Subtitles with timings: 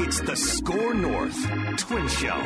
[0.00, 1.36] It's the Score North
[1.76, 2.40] Twin Show.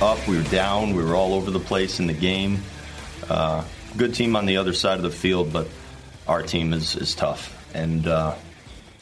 [0.00, 2.62] Up, we were down, we were all over the place in the game.
[3.28, 3.62] Uh,
[3.94, 5.68] good team on the other side of the field, but
[6.26, 7.54] our team is, is tough.
[7.74, 8.36] And uh,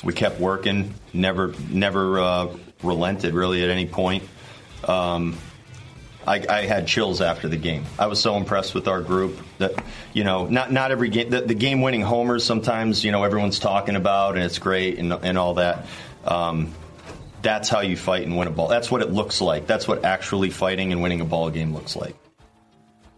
[0.03, 4.25] we kept working, never never uh, relented really at any point.
[4.83, 5.39] Um,
[6.27, 7.85] I, I, had chills after the game.
[7.99, 9.73] I was so impressed with our group that
[10.13, 13.59] you know not not every game the, the game winning homers sometimes you know everyone's
[13.59, 15.87] talking about and it's great and and all that.
[16.25, 16.75] Um,
[17.43, 18.69] that's how you fight and win a ball.
[18.69, 19.67] That's what it looks like.
[19.67, 22.17] That's what actually fighting and winning a ball game looks like.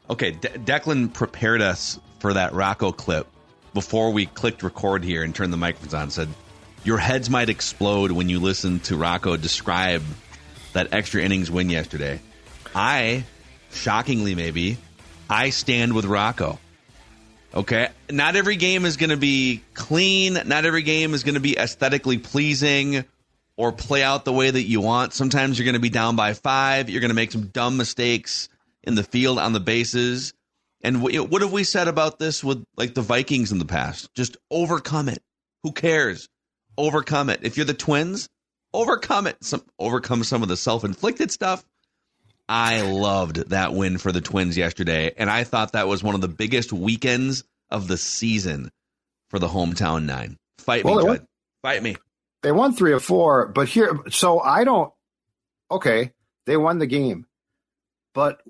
[0.08, 3.26] Okay, De- Declan prepared us for that Rocco clip
[3.72, 6.10] before we clicked record here and turned the microphones on.
[6.10, 6.28] Said
[6.84, 10.02] your heads might explode when you listen to Rocco describe
[10.72, 12.20] that extra innings win yesterday.
[12.74, 13.24] I,
[13.72, 14.78] shockingly maybe,
[15.28, 16.58] I stand with Rocco.
[17.54, 17.88] Okay.
[18.10, 20.34] Not every game is going to be clean.
[20.34, 23.04] Not every game is going to be aesthetically pleasing
[23.56, 25.12] or play out the way that you want.
[25.12, 26.88] Sometimes you're going to be down by five.
[26.88, 28.48] You're going to make some dumb mistakes
[28.84, 30.32] in the field on the bases.
[30.82, 34.14] And what have we said about this with like the Vikings in the past?
[34.14, 35.22] Just overcome it.
[35.62, 36.28] Who cares?
[36.78, 37.40] Overcome it.
[37.42, 38.30] If you're the Twins,
[38.72, 39.36] overcome it.
[39.44, 41.64] Some overcome some of the self-inflicted stuff
[42.50, 46.20] I loved that win for the Twins yesterday, and I thought that was one of
[46.20, 48.72] the biggest weekends of the season
[49.28, 50.36] for the hometown nine.
[50.58, 51.20] Fight well, me.
[51.62, 51.96] Fight me.
[52.42, 54.92] They won three or four, but here, so I don't.
[55.70, 56.10] Okay,
[56.46, 57.24] they won the game,
[58.14, 58.42] but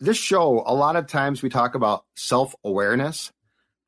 [0.00, 3.30] this show, a lot of times we talk about self awareness.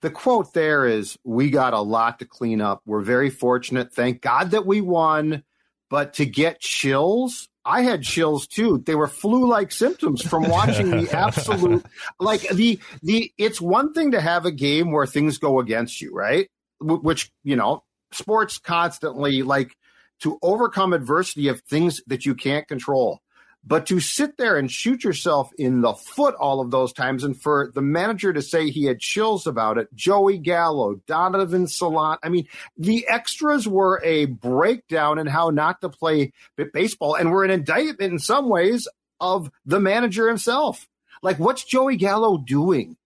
[0.02, 2.80] The quote there is, "We got a lot to clean up.
[2.86, 3.92] We're very fortunate.
[3.92, 5.42] Thank God that we won."
[5.91, 8.83] But to get chills I had chills too.
[8.86, 11.84] They were flu-like symptoms from watching the absolute
[12.20, 16.14] like the the it's one thing to have a game where things go against you,
[16.14, 16.48] right?
[16.81, 19.77] Which, you know, sports constantly like
[20.20, 23.20] to overcome adversity of things that you can't control.
[23.69, 27.41] But to sit there and shoot yourself in the foot all of those times, and
[27.41, 32.28] for the manager to say he had chills about it, Joey Gallo, Donovan Solano, I
[32.28, 32.47] mean,
[32.78, 36.32] the extras were a breakdown in how not to play
[36.72, 38.87] baseball and were an indictment in some ways
[39.21, 40.87] of the manager himself.
[41.21, 42.97] Like, what's Joey Gallo doing?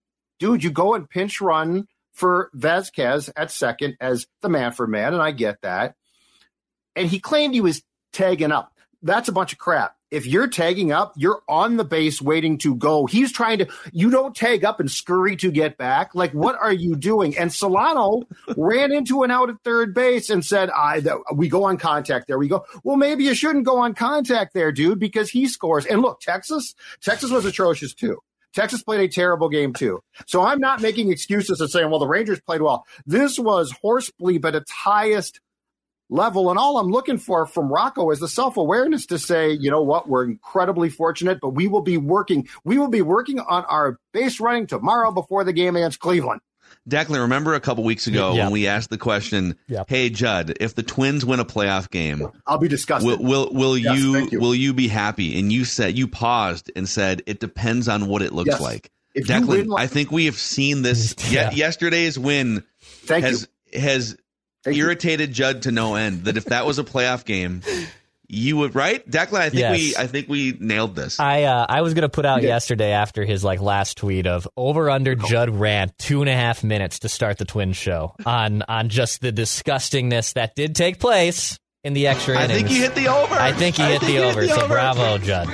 [0.41, 5.23] Dude, you go and pinch run for Vazquez at second as the Manfred man, and
[5.23, 5.95] I get that.
[6.95, 7.83] And he claimed he was
[8.13, 8.75] tagging up.
[9.01, 12.75] That's a bunch of crap if you're tagging up, you're on the base waiting to
[12.75, 13.07] go.
[13.07, 16.15] He's trying to, you don't tag up and scurry to get back.
[16.15, 17.37] Like, what are you doing?
[17.39, 18.23] And Solano
[18.57, 21.03] ran into an out at third base and said, I,
[21.35, 22.39] we go on contact there.
[22.39, 25.87] We go, well, maybe you shouldn't go on contact there, dude, because he scores.
[25.87, 28.19] And look, Texas, Texas was atrocious too.
[28.53, 30.03] Texas played a terrible game too.
[30.27, 32.85] So I'm not making excuses and saying, well, the Rangers played well.
[33.07, 35.41] This was horse bleep at its highest
[36.11, 36.51] level.
[36.51, 39.83] And all I'm looking for from Rocco is the self awareness to say, you know
[39.83, 43.99] what, we're incredibly fortunate, but we will be working, we will be working on our
[44.13, 46.41] base running tomorrow before the game against Cleveland.
[46.89, 48.45] Declan, remember a couple weeks ago yep.
[48.45, 49.87] when we asked the question, yep.
[49.89, 53.07] "Hey Judd, if the Twins win a playoff game, I'll be disgusted.
[53.07, 56.71] Will will, will yes, you, you, will you be happy?" And you said you paused
[56.75, 58.61] and said, "It depends on what it looks yes.
[58.61, 61.15] like." If Declan, win, I think we have seen this.
[61.31, 61.51] yeah.
[61.51, 63.81] yesterday's win Thank has you.
[63.81, 64.17] has
[64.65, 65.35] Thank irritated you.
[65.35, 66.25] Judd to no end.
[66.25, 67.63] That if that was a playoff game,
[68.29, 69.41] you would right, Declan.
[69.41, 69.79] I think yes.
[69.79, 71.19] we I think we nailed this.
[71.19, 72.49] I uh, I was gonna put out yeah.
[72.49, 75.29] yesterday after his like last tweet of over under oh.
[75.29, 79.21] Judd rant two and a half minutes to start the Twin Show on on just
[79.21, 82.51] the disgustingness that did take place in the extra innings.
[82.51, 83.35] I think he hit the over.
[83.35, 84.75] I think he, hit, think the, he over, hit the so over.
[84.75, 85.49] bravo, Judd.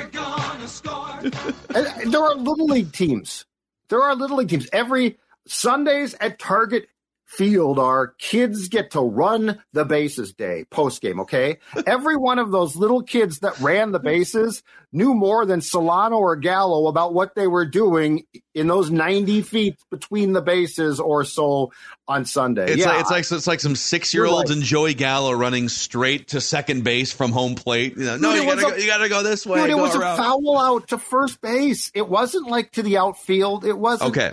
[2.10, 3.46] there are little league teams.
[3.88, 4.68] There are little league teams.
[4.72, 6.88] Every Sundays at Target
[7.26, 11.20] field are kids get to run the bases day post game.
[11.20, 11.58] Okay.
[11.86, 16.36] Every one of those little kids that ran the bases knew more than Solano or
[16.36, 21.72] Gallo about what they were doing in those 90 feet between the bases or so
[22.08, 22.72] on Sunday.
[22.72, 25.68] It's, yeah, like, it's like, it's like some six year olds and Joey Gallo running
[25.68, 27.96] straight to second base from home plate.
[27.96, 29.60] You know, no, dude, you gotta, a, go, you gotta go this way.
[29.62, 30.14] Dude, it was around.
[30.14, 31.90] a foul out to first base.
[31.94, 33.64] It wasn't like to the outfield.
[33.64, 34.10] It wasn't.
[34.10, 34.32] Okay.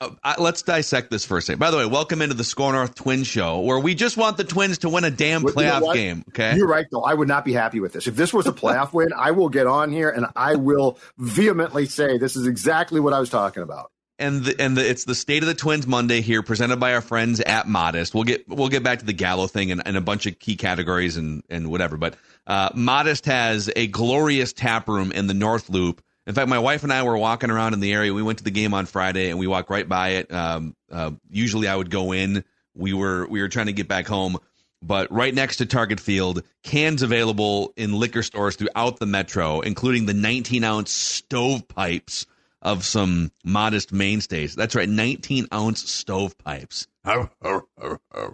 [0.00, 1.58] Uh, let's dissect this first.
[1.58, 4.44] By the way, welcome into the Score North Twin Show, where we just want the
[4.44, 6.24] Twins to win a damn playoff you know game.
[6.28, 7.02] Okay, you're right, though.
[7.02, 8.06] I would not be happy with this.
[8.06, 11.86] If this was a playoff win, I will get on here and I will vehemently
[11.86, 13.90] say this is exactly what I was talking about.
[14.20, 17.00] And the, and the, it's the state of the Twins Monday here, presented by our
[17.00, 18.14] friends at Modest.
[18.14, 20.54] We'll get we'll get back to the Gallo thing and, and a bunch of key
[20.54, 21.96] categories and and whatever.
[21.96, 22.16] But
[22.46, 26.82] uh, Modest has a glorious tap room in the North Loop in fact, my wife
[26.82, 28.12] and I were walking around in the area.
[28.12, 30.30] We went to the game on Friday, and we walked right by it.
[30.30, 32.44] Um, uh, usually, I would go in.
[32.74, 34.36] We were we were trying to get back home.
[34.82, 40.04] but right next to Target Field, cans available in liquor stores throughout the metro, including
[40.04, 42.26] the 19 ounce stovepipes
[42.60, 44.54] of some modest mainstays.
[44.54, 46.86] That's right, 19 ounce stovepipes.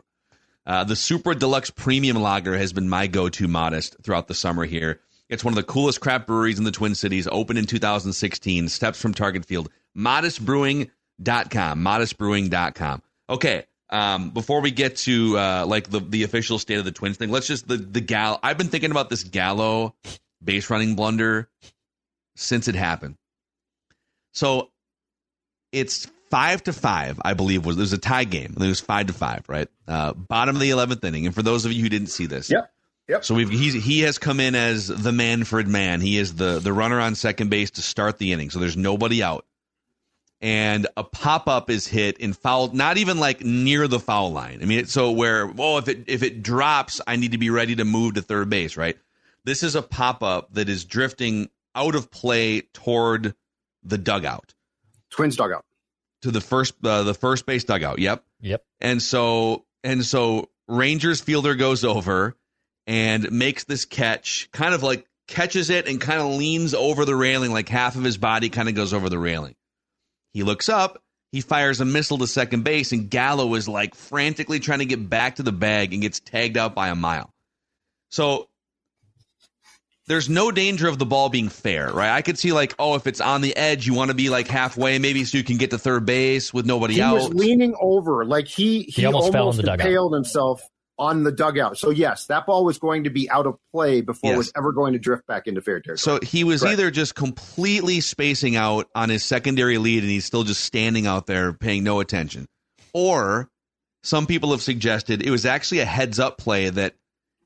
[0.67, 4.65] Uh, the Super Deluxe Premium Lager has been my go to modest throughout the summer
[4.65, 5.01] here.
[5.29, 9.01] It's one of the coolest craft breweries in the Twin Cities, opened in 2016, steps
[9.01, 9.71] from Target Field.
[9.97, 11.85] Modestbrewing.com.
[11.85, 13.03] Modestbrewing.com.
[13.31, 13.65] Okay.
[13.91, 17.31] Um, before we get to uh, like the, the official state of the Twins thing,
[17.31, 18.41] let's just the the gal.
[18.43, 19.95] I've been thinking about this Gallo
[20.43, 21.49] base running blunder
[22.35, 23.17] since it happened.
[24.33, 24.71] So
[25.71, 28.55] it's five to five, I believe was there's a tie game.
[28.59, 29.69] It was five to five, right?
[29.87, 31.27] Uh, bottom of the eleventh inning.
[31.27, 32.73] And for those of you who didn't see this, Yep.
[33.09, 33.25] Yep.
[33.25, 36.01] so we've he's, he has come in as the Manfred man.
[36.01, 38.51] He is the the runner on second base to start the inning.
[38.51, 39.45] So there's nobody out,
[40.41, 44.61] and a pop up is hit in foul, not even like near the foul line.
[44.63, 47.51] I mean, it's so where oh if it if it drops, I need to be
[47.51, 48.97] ready to move to third base, right?
[49.45, 53.35] This is a pop up that is drifting out of play toward
[53.83, 54.55] the dugout
[55.11, 55.65] Twins dugout.
[56.23, 57.99] to the first uh, the first base dugout.
[57.99, 58.25] Yep.
[58.41, 58.65] Yep.
[58.81, 62.35] And so and so Rangers fielder goes over
[62.87, 67.17] and makes this catch, kind of like catches it and kind of leans over the
[67.17, 69.55] railing, like half of his body kind of goes over the railing.
[70.33, 71.01] He looks up,
[71.33, 75.09] he fires a missile to second base, and Gallo is like frantically trying to get
[75.09, 77.31] back to the bag and gets tagged out by a mile.
[78.11, 78.49] So
[80.07, 82.11] there's no danger of the ball being fair, right?
[82.11, 84.47] I could see like, oh, if it's on the edge, you want to be like
[84.49, 87.15] halfway, maybe so you can get to third base with nobody He out.
[87.15, 89.87] was leaning over, like he he, He almost almost, fell in the dugout.
[89.87, 90.63] impaled himself
[90.99, 91.77] on the dugout.
[91.77, 94.35] So yes, that ball was going to be out of play before Yes.
[94.35, 95.99] it was ever going to drift back into fair territory.
[95.99, 96.73] So he was Correct.
[96.75, 101.27] either just completely spacing out on his secondary lead and he's still just standing out
[101.27, 102.47] there paying no attention.
[102.93, 103.49] Or
[104.03, 106.95] some people have suggested it was actually a heads up play that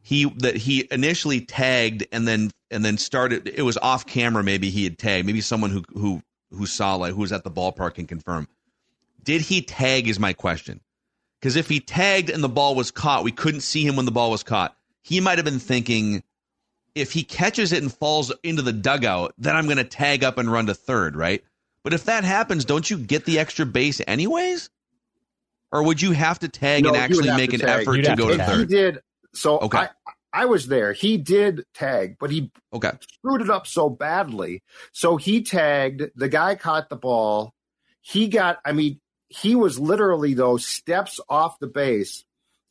[0.03, 4.69] he that he initially tagged and then and then started it was off camera maybe
[4.71, 7.95] he had tagged maybe someone who who who saw like who was at the ballpark
[7.95, 8.47] can confirm.
[9.23, 10.81] Did he tag is my question.
[11.41, 14.11] Because if he tagged and the ball was caught, we couldn't see him when the
[14.13, 14.77] ball was caught.
[15.03, 16.23] He might have been thinking,
[16.95, 20.39] if he catches it and falls into the dugout, then I'm going to tag up
[20.39, 21.45] and run to third, right?
[21.85, 24.69] But if that happens, don't you get the extra base anyways?
[25.71, 27.83] Or would you have to tag No, and actually make an tag.
[27.83, 28.59] effort You'd to go to to tag.
[28.59, 29.01] he did.
[29.35, 29.79] So Okay.
[29.79, 29.89] I
[30.33, 30.93] I was there.
[30.93, 32.91] He did tag, but he Okay.
[33.11, 34.63] screwed it up so badly.
[34.93, 36.03] So he tagged.
[36.17, 37.55] The guy caught the ball.
[38.03, 38.59] He got.
[38.65, 42.25] I mean, he was literally though steps off the base,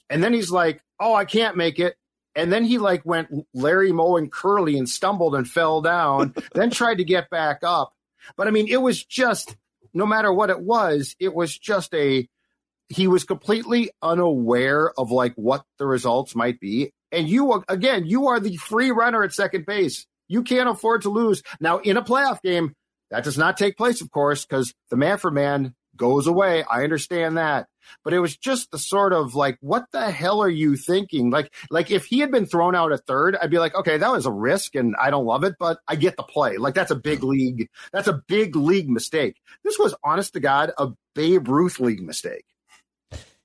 [0.10, 1.96] and then he's like, "Oh, I can't make it."
[2.36, 6.36] And then he like went Larry Moe and Curly and stumbled and fell down.
[6.54, 7.94] then tried to get back up.
[8.36, 9.56] But I mean, it was just
[9.94, 12.28] no matter what it was, it was just a.
[12.90, 16.94] He was completely unaware of like what the results might be.
[17.12, 20.06] And you again, you are the free runner at second base.
[20.30, 21.44] You can't afford to lose.
[21.60, 22.74] Now, in a playoff game,
[23.12, 26.64] that does not take place, of course, because the Manfred man goes away.
[26.64, 27.68] I understand that.
[28.04, 31.30] But it was just the sort of like, what the hell are you thinking?
[31.30, 34.12] Like, like if he had been thrown out at third, I'd be like, okay, that
[34.12, 36.58] was a risk and I don't love it, but I get the play.
[36.58, 37.70] Like that's a big league.
[37.94, 39.38] That's a big league mistake.
[39.64, 42.46] This was honest to God, a Babe Ruth league mistake.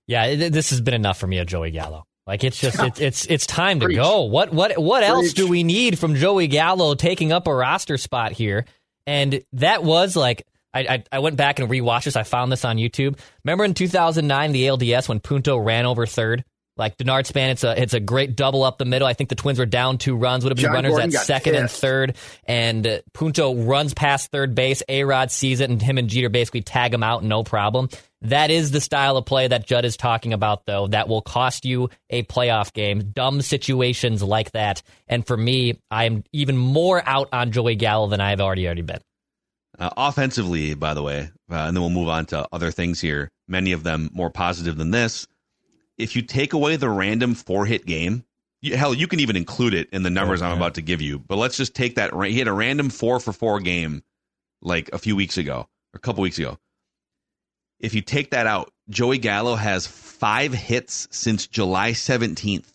[0.07, 2.05] Yeah, it, this has been enough for me at Joey Gallo.
[2.27, 3.97] Like it's just it's it's it's time to Preach.
[3.97, 4.23] go.
[4.23, 5.35] What what what else Preach.
[5.35, 8.65] do we need from Joey Gallo taking up a roster spot here?
[9.07, 12.17] And that was like I, I I went back and rewatched this.
[12.17, 13.19] I found this on YouTube.
[13.45, 16.45] Remember in 2009 the ALDS when Punto ran over third?
[16.79, 19.07] Like Denard Span, it's a it's a great double up the middle.
[19.07, 20.43] I think the Twins were down two runs.
[20.43, 24.31] Would have been John runners Gordon at second and third, and uh, Punto runs past
[24.31, 24.83] third base.
[24.89, 27.91] A Rod sees it, and him and Jeter basically tag him out, no problem.
[28.23, 30.87] That is the style of play that Judd is talking about, though.
[30.87, 33.11] That will cost you a playoff game.
[33.13, 34.83] Dumb situations like that.
[35.09, 39.01] And for me, I'm even more out on Joey Gallo than I've already already been.
[39.79, 43.31] Uh, offensively, by the way, uh, and then we'll move on to other things here.
[43.49, 45.27] Many of them more positive than this.
[45.97, 48.25] If you take away the random four hit game,
[48.61, 51.19] you, hell, you can even include it in the numbers I'm about to give you.
[51.19, 52.13] But let's just take that.
[52.15, 54.03] ra- He had a random four for four game
[54.61, 56.59] like a few weeks ago, or a couple weeks ago.
[57.81, 62.67] If you take that out, Joey Gallo has five hits since July 17th.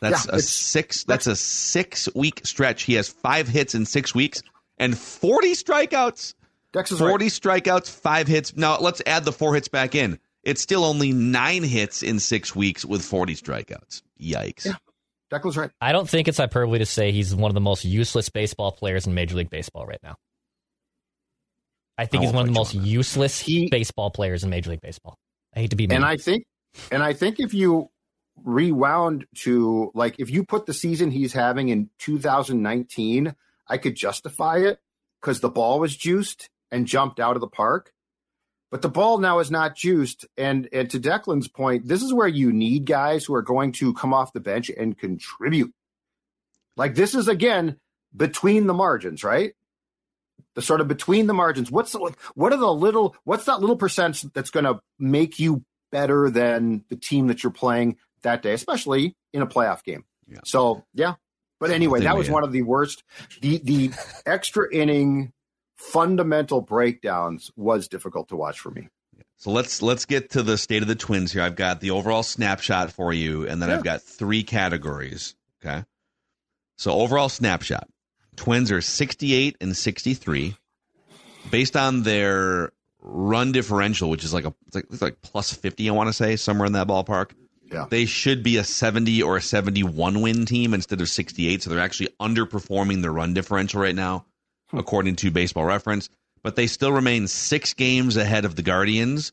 [0.00, 1.04] That's Yeah, a six.
[1.04, 2.82] That's a six week stretch.
[2.84, 4.42] He has five hits in six weeks
[4.78, 6.34] and 40 strikeouts.
[6.72, 7.10] Dex is right.
[7.10, 8.56] 40 strikeouts, five hits.
[8.56, 10.18] Now let's add the four hits back in.
[10.42, 14.02] It's still only nine hits in six weeks with 40 strikeouts.
[14.20, 14.66] Yikes.
[14.66, 14.74] Yeah.
[15.32, 15.70] Declan's right.
[15.80, 19.06] I don't think it's hyperbole to say he's one of the most useless baseball players
[19.06, 20.16] in Major League Baseball right now.
[21.96, 24.70] I think I he's one of the most on useless He- baseball players in Major
[24.70, 25.16] League Baseball.
[25.54, 25.96] I hate to be mean.
[25.96, 26.44] And I think,
[26.90, 27.90] and I think if you
[28.42, 33.34] rewound to like if you put the season he's having in 2019,
[33.68, 34.78] I could justify it
[35.20, 37.92] because the ball was juiced and jumped out of the park.
[38.70, 40.26] But the ball now is not juiced.
[40.36, 43.94] And, and to Declan's point, this is where you need guys who are going to
[43.94, 45.72] come off the bench and contribute.
[46.76, 47.78] Like this is again
[48.16, 49.54] between the margins, right?
[50.54, 51.70] The sort of between the margins.
[51.70, 55.64] What's the, what are the little what's that little percent that's going to make you
[55.92, 60.04] better than the team that you're playing that day, especially in a playoff game.
[60.26, 60.40] Yeah.
[60.44, 61.14] So yeah.
[61.64, 63.04] But anyway, that was one of the worst.
[63.40, 63.90] The the
[64.26, 65.32] extra inning
[65.76, 68.88] fundamental breakdowns was difficult to watch for me.
[69.38, 71.40] So let's let's get to the state of the Twins here.
[71.40, 73.76] I've got the overall snapshot for you, and then yeah.
[73.76, 75.36] I've got three categories.
[75.64, 75.84] Okay.
[76.76, 77.88] So overall snapshot.
[78.36, 80.58] Twins are 68 and 63.
[81.50, 85.88] Based on their run differential, which is like a it's like, it's like plus 50,
[85.88, 87.30] I want to say, somewhere in that ballpark.
[87.70, 87.86] Yeah.
[87.88, 91.62] They should be a 70 or a 71 win team instead of 68.
[91.62, 94.26] So they're actually underperforming their run differential right now,
[94.68, 94.78] hmm.
[94.78, 96.08] according to baseball reference.
[96.42, 99.32] But they still remain six games ahead of the Guardians.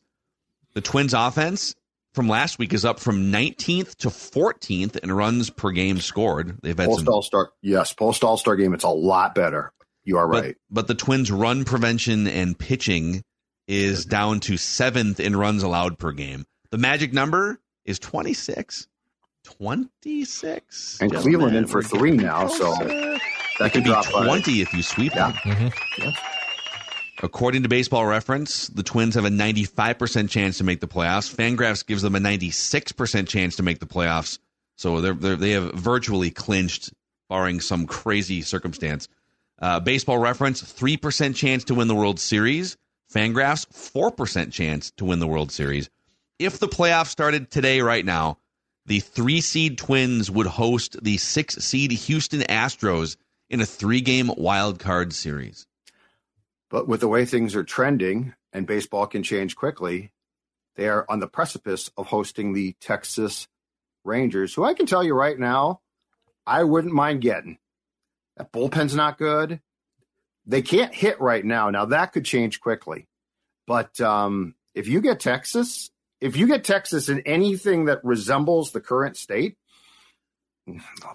[0.74, 1.76] The Twins offense
[2.14, 6.58] from last week is up from 19th to 14th in runs per game scored.
[6.62, 8.74] They've had post some, All Star, yes, post All Star game.
[8.74, 9.74] It's a lot better.
[10.04, 10.56] You are right.
[10.70, 13.24] But, but, the Twins' run prevention and pitching
[13.68, 16.46] is down to seventh in runs allowed per game.
[16.72, 18.88] The magic number is 26.
[19.44, 21.02] 26.
[21.02, 22.74] And Cleveland in for three now, so
[23.60, 25.32] that could be 20 if you sweep yeah.
[25.32, 25.38] them.
[25.56, 26.02] Mm-hmm.
[26.02, 26.12] Yeah.
[27.24, 31.34] According to Baseball Reference, the Twins have a 95% chance to make the playoffs.
[31.34, 34.40] Fangraphs gives them a 96% chance to make the playoffs.
[34.76, 36.92] So they're, they're, they have virtually clinched,
[37.30, 39.08] barring some crazy circumstance.
[39.60, 42.78] Uh, Baseball Reference, 3% chance to win the World Series.
[43.14, 45.90] Fangraphs, 4% chance to win the World Series.
[46.42, 48.40] If the playoffs started today, right now,
[48.88, 53.16] the three seed Twins would host the six seed Houston Astros
[53.52, 55.68] in a three game wild card series.
[56.72, 60.14] But with the way things are trending and baseball can change quickly,
[60.78, 63.48] they are on the precipice of hosting the Texas
[64.04, 65.82] Rangers, who I can tell you right now,
[66.48, 67.60] I wouldn't mind getting.
[68.38, 69.62] That bullpen's not good.
[70.48, 71.70] They can't hit right now.
[71.70, 73.08] Now that could change quickly.
[73.68, 75.91] But um, if you get Texas,
[76.22, 79.58] if you get Texas in anything that resembles the current state,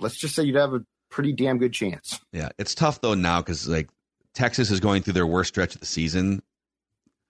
[0.00, 2.20] let's just say you'd have a pretty damn good chance.
[2.32, 3.88] Yeah, it's tough though now because like
[4.34, 6.42] Texas is going through their worst stretch of the season.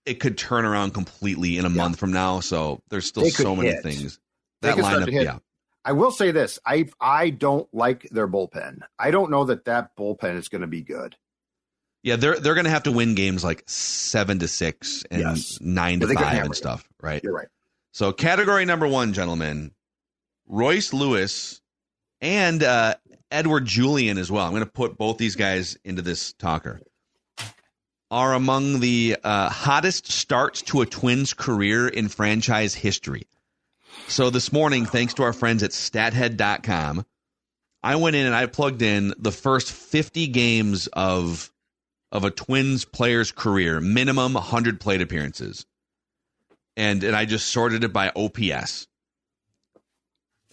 [0.05, 1.75] It could turn around completely in a yeah.
[1.75, 2.39] month from now.
[2.39, 3.83] So there's still so many hit.
[3.83, 4.19] things.
[4.61, 5.37] That lineup, yeah.
[5.85, 8.79] I will say this: I I don't like their bullpen.
[8.97, 11.15] I don't know that that bullpen is going to be good.
[12.03, 15.59] Yeah, they're they're going to have to win games like seven to six and yes.
[15.61, 17.21] nine to five and stuff, right?
[17.23, 17.47] You're right.
[17.91, 19.71] So category number one, gentlemen,
[20.47, 21.61] Royce Lewis
[22.21, 22.95] and uh,
[23.31, 24.45] Edouard Julien as well.
[24.45, 26.81] I'm going to put both these guys into this talker
[28.09, 33.27] are among the uh, hottest starts to a Twins career in franchise history.
[34.07, 37.05] So this morning, thanks to our friends at stathead.com,
[37.83, 41.51] I went in and I plugged in the first 50 games of
[42.09, 45.65] of a Twins player's career, minimum 100 plate appearances.
[46.77, 48.87] And and I just sorted it by OPS.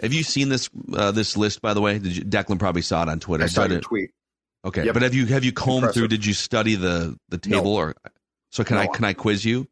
[0.00, 1.99] Have you seen this uh, this list by the way?
[1.99, 3.45] Did you, Declan probably saw it on Twitter.
[3.45, 4.11] I saw your tweet.
[4.64, 4.95] Okay, yep.
[4.95, 5.95] but have you have you combed Impressive.
[5.95, 6.09] through?
[6.09, 7.76] Did you study the the table no.
[7.76, 7.95] or
[8.50, 8.64] so?
[8.64, 8.83] Can no.
[8.83, 9.69] I can I quiz you?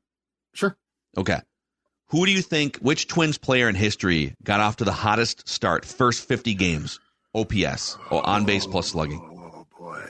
[0.53, 0.77] Sure.
[1.17, 1.41] Okay.
[2.09, 2.77] Who do you think?
[2.77, 5.87] Which Twins player in history got off to the hottest start?
[5.87, 7.01] First fifty games,
[7.35, 9.21] OPS, or on base plus slugging.
[9.23, 10.05] Oh boy.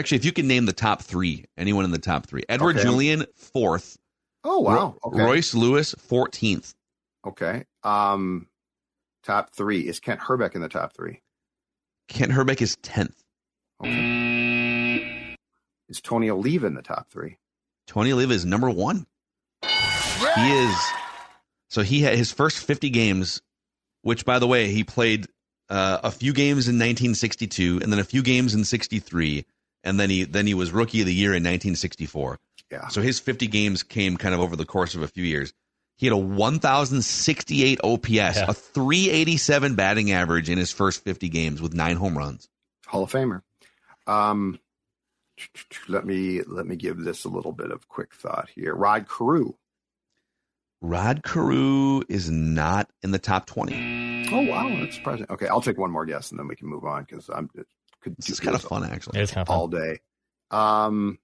[0.00, 2.84] Actually, if you can name the top three, anyone in the top three, Edouard okay.
[2.84, 3.98] Julien fourth.
[4.44, 4.96] Oh wow.
[5.04, 5.22] Okay.
[5.22, 6.74] Royce Lewis fourteenth.
[7.26, 7.66] Okay.
[7.82, 8.48] Um,
[9.22, 11.20] top three is Kent Hrbek in the top three.
[12.08, 13.14] Kent Hrbek is 10th.
[13.82, 15.36] Okay.
[15.90, 17.36] Is Tony Oliva in the top three?
[17.86, 19.06] Tony Oliva is number one.
[19.62, 20.34] Yeah!
[20.34, 20.76] He is.
[21.68, 23.42] So he had his first 50 games,
[24.02, 25.26] which, by the way, he played
[25.68, 29.44] uh, a few games in 1962 and then a few games in 63.
[29.82, 32.38] And then he then he was rookie of the year in 1964.
[32.70, 32.88] Yeah.
[32.88, 35.52] So his 50 games came kind of over the course of a few years.
[35.96, 38.46] He had a 1,068 OPS, yeah.
[38.48, 42.48] a 387 batting average in his first 50 games with nine home runs.
[42.86, 43.42] Hall of Famer.
[44.06, 44.58] Um,
[45.88, 48.74] let me let me give this a little bit of quick thought here.
[48.74, 49.52] Rod Carew.
[50.80, 54.28] Rod Carew is not in the top 20.
[54.32, 55.26] Oh wow, that's surprising.
[55.28, 57.50] Okay, I'll take one more guess and then we can move on because I'm
[58.00, 59.20] could this is kind of fun actually.
[59.20, 60.00] It's kind of all day.
[60.50, 61.18] Um,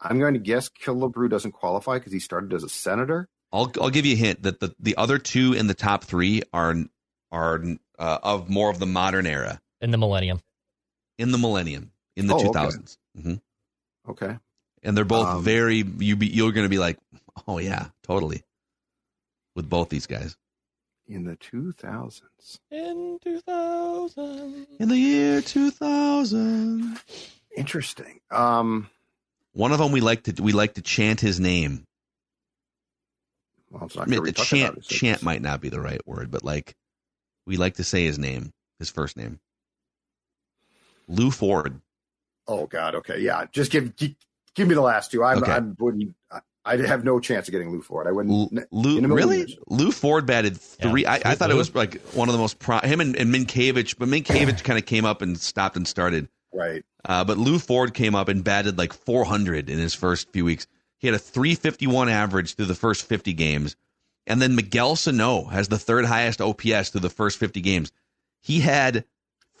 [0.00, 3.28] I'm going to guess Killebrew doesn't qualify because he started as a senator.
[3.52, 6.42] I'll I'll give you a hint that the, the other two in the top three
[6.52, 6.74] are
[7.32, 7.62] are
[7.98, 10.40] uh, of more of the modern era in the millennium.
[11.18, 12.68] In the millennium, in the Oh, two okay.
[13.18, 13.34] mm-hmm.
[14.08, 14.38] Okay.
[14.82, 16.98] and they're both Um, very you be you're going to be like,
[17.46, 18.44] oh yeah, totally,
[19.56, 20.36] with both these guys
[21.08, 22.20] In the 2000s.
[22.70, 24.66] In 2000.
[24.78, 27.00] in the year two thousand.
[27.56, 28.20] Interesting.
[28.30, 28.88] Um,
[29.52, 31.84] One of them we like to we like to chant his name.
[33.70, 36.30] well, it's I not mean, the chant about chant might not be the right word,
[36.30, 36.74] but like
[37.46, 39.40] we like to say his name, his first name.
[41.08, 41.80] Lew Ford.
[42.46, 42.94] Oh God.
[42.96, 43.20] Okay.
[43.20, 43.46] Yeah.
[43.50, 44.12] Just give give,
[44.54, 45.24] give me the last two.
[45.24, 45.52] I, Okay.
[45.52, 46.14] I wouldn't.
[46.30, 48.06] I, I'd have no chance of getting Lew Ford.
[48.06, 48.52] I wouldn't.
[48.52, 49.38] L- Lou really?
[49.38, 49.56] years.
[49.68, 51.02] Lew Ford batted three.
[51.02, 52.78] Yeah, I, I sweet thought it was like one of the most pro.
[52.80, 56.28] Him and, and Mientkiewicz, but Mientkiewicz kind of came up and stopped and started.
[56.52, 56.84] Right.
[57.04, 60.66] Uh, but Lew Ford came up and batted like 400 in his first few weeks.
[60.98, 63.76] He had a 351 average through the first 50 games.
[64.26, 67.92] And then Miguel Sano has the third highest OPS through the first 50 games.
[68.40, 69.04] He had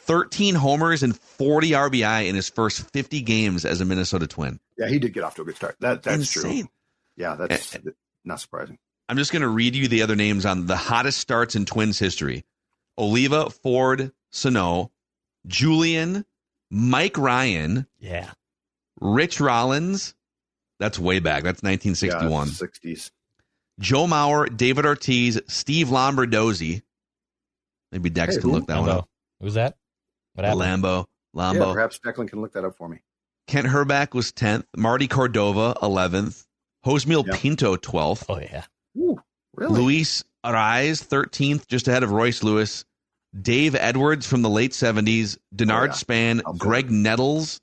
[0.00, 4.60] 13 homers and 40 RBI in his first 50 games as a Minnesota Twin.
[4.76, 4.88] Yeah.
[4.88, 5.76] He did get off to a good start.
[5.80, 6.62] That that's Insane.
[6.64, 6.70] true.
[7.18, 7.34] Yeah.
[7.34, 7.80] That's Eh,
[8.24, 8.78] not surprising.
[9.08, 11.98] I'm just going to read you the other names on the hottest starts in Twins
[11.98, 12.44] history
[12.98, 14.90] Oliva, Ford, Sano,
[15.46, 16.24] Julien,
[16.70, 18.30] Mike Ryan, Yeah.
[19.00, 20.14] Rich Rollins.
[20.80, 21.42] That's way back.
[21.42, 22.48] That's 1961.
[22.48, 23.10] Sixties.
[23.80, 26.82] Joe Mauer, David Ortiz, Steve Lombardozzi.
[27.92, 29.08] Maybe Dex Hey, can look that one up.
[29.40, 29.76] Who's that?
[30.34, 30.60] What happened?
[30.84, 31.06] Lambo.
[31.34, 31.40] Yeah.
[31.52, 31.72] Lambo.
[31.72, 32.98] Perhaps Declan can look that up for me.
[33.46, 34.64] Kent Hrbek was 10th.
[34.76, 36.44] Marty Cordova, 11th.
[36.84, 37.36] Josmil Yeah.
[37.36, 38.24] Pinto, 12th.
[38.28, 38.64] Oh, yeah.
[38.96, 39.20] Ooh,
[39.54, 39.80] really?
[39.80, 42.84] Luis Arraez, 13th, just ahead of Royce Lewis.
[43.40, 45.36] Dave Edwards from the late 70s.
[45.54, 45.92] Denard Oh, yeah.
[45.92, 46.64] Span, Outfielder.
[46.64, 47.60] Graig Nettles,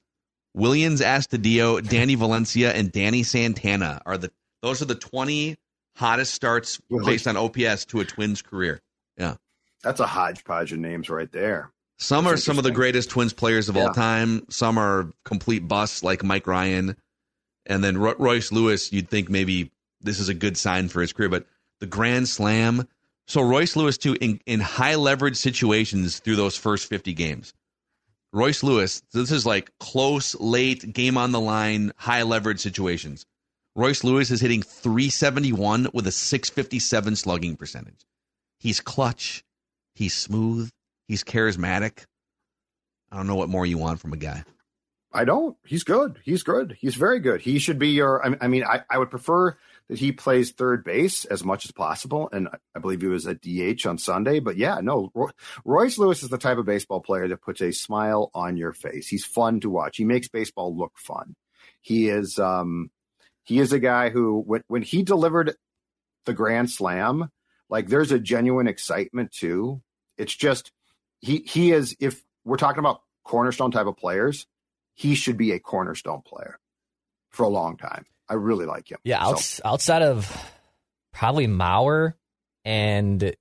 [0.55, 4.31] Willians Astudillo, Danny Valencia, and Danny Santana are the
[4.61, 5.55] those are the 20
[5.95, 7.05] hottest starts Really?
[7.13, 8.81] based on OPS to a Twins career.
[9.17, 9.35] Yeah.
[9.83, 11.71] That's a hodgepodge of names right there.
[11.99, 14.45] Some are some of the greatest Twins players of all time.
[14.49, 16.95] Some are complete busts like Mike Ryan,
[17.65, 18.91] and then Ro- Royce Lewis.
[18.91, 21.45] You'd think maybe this is a good sign for his career, but
[21.79, 22.87] the Grand Slam.
[23.27, 27.53] So Royce Lewis too in, in high leverage situations through those first fifty games.
[28.33, 29.01] Royce Lewis.
[29.13, 33.25] This is like close, late, game on the line, high leverage situations.
[33.77, 38.05] Royce Lewis is hitting 371 with a 657 slugging percentage.
[38.57, 39.43] He's clutch.
[39.95, 40.69] He's smooth.
[41.07, 42.05] He's charismatic.
[43.11, 44.43] I don't know what more you want from a guy.
[45.15, 45.55] I don't.
[45.65, 46.19] He's good.
[46.25, 46.75] He's good.
[46.77, 47.39] He's very good.
[47.39, 48.23] He should be your.
[48.23, 51.71] I, I mean, I, I would prefer that he plays third base as much as
[51.71, 54.41] possible, and I believe he was a DH on Sunday.
[54.41, 55.29] But yeah, no, Roy,
[55.63, 59.07] Royce Lewis is the type of baseball player that puts a smile on your face.
[59.07, 59.95] He's fun to watch.
[59.95, 61.35] He makes baseball look fun.
[61.79, 62.37] He is.
[62.37, 62.91] Um,
[63.43, 65.55] he is a guy who, when when he delivered
[66.25, 67.29] the grand slam,
[67.69, 69.81] like there's a genuine excitement too.
[70.17, 70.73] It's just
[71.21, 71.95] he he is.
[72.01, 74.45] If we're talking about cornerstone type of players
[74.95, 76.57] he should be a cornerstone player
[77.31, 78.05] for a long time.
[78.27, 78.97] I really like him.
[79.03, 80.51] Yeah, So, outside of
[81.13, 82.13] probably Mauer
[82.63, 83.35] and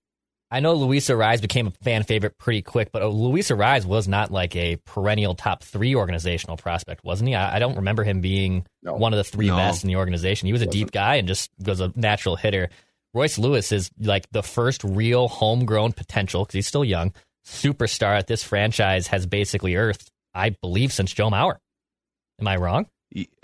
[0.51, 4.07] I know Luis Arraez became a fan favorite pretty quick, but uh, Luis Arraez was
[4.07, 7.35] not like a perennial top three organizational prospect, wasn't he?
[7.35, 8.95] I, I don't remember him being No.
[8.95, 9.57] one of the three No.
[9.57, 10.47] best in the organization.
[10.47, 12.69] He was a deep guy and just was a natural hitter.
[13.15, 17.13] Royce Lewis is like the first real homegrown potential because he's still young
[17.47, 21.57] superstar at this franchise has basically earthed, I believe, since Joe Mauer.
[22.41, 22.87] Am I wrong?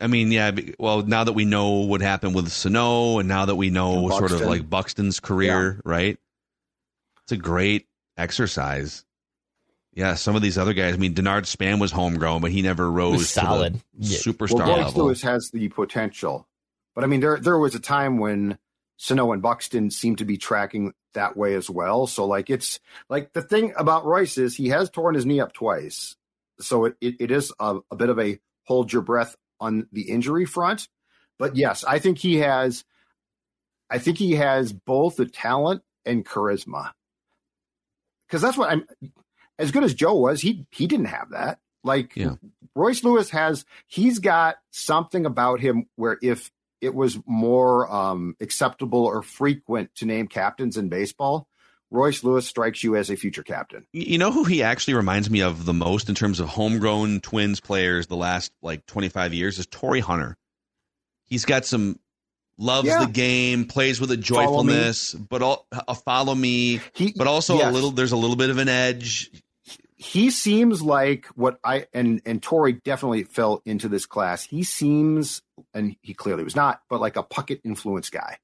[0.00, 0.50] I mean, yeah.
[0.78, 4.32] Well, now that we know what happened with Sano, and now that we know sort
[4.32, 6.18] of like Buxton's career, right?
[7.22, 9.04] It's a great exercise.
[9.94, 10.94] Yeah, some of these other guys.
[10.94, 13.74] I mean, Denard Span was homegrown, but he never rose was solid.
[13.74, 14.18] to the Yeah.
[14.18, 15.04] superstar well, Royce level.
[15.04, 16.48] Lewis has the potential,
[16.94, 18.58] but I mean, there there was a time when
[18.96, 22.06] Sano and Buxton seemed to be tracking that way as well.
[22.06, 25.52] So, like, it's like the thing about Royce is he has torn his knee up
[25.52, 26.16] twice,
[26.60, 30.10] so it it, it is a, a bit of a hold your breath on the
[30.10, 30.88] injury front.
[31.38, 32.84] But yes, I think he has.
[33.90, 36.92] I think he has both the talent and charisma.
[38.26, 38.86] Because that's what I'm.
[39.58, 41.58] As good as Joe was, he he didn't have that.
[41.82, 42.34] Like Yeah.
[42.74, 49.04] Royce Lewis has, he's got something about him where if it was more um, acceptable
[49.04, 51.48] or frequent to name captains in baseball,
[51.90, 53.86] Royce Lewis strikes you as a future captain.
[53.92, 57.58] You know who he actually reminds me of the most in terms of homegrown Twins
[57.60, 60.36] players the last like 25 years is Torii Hunter.
[61.26, 61.98] He's got some
[62.58, 63.04] loves Yeah.
[63.04, 67.70] the game, plays with a joyfulness, but all, a follow me, He, but also a
[67.70, 69.30] little there's a little bit of an edge.
[69.96, 74.42] he seems like what I and and Torii definitely fell into this class.
[74.44, 75.42] He seems,
[75.74, 78.38] and he clearly was not, but like a Puckett influence guy.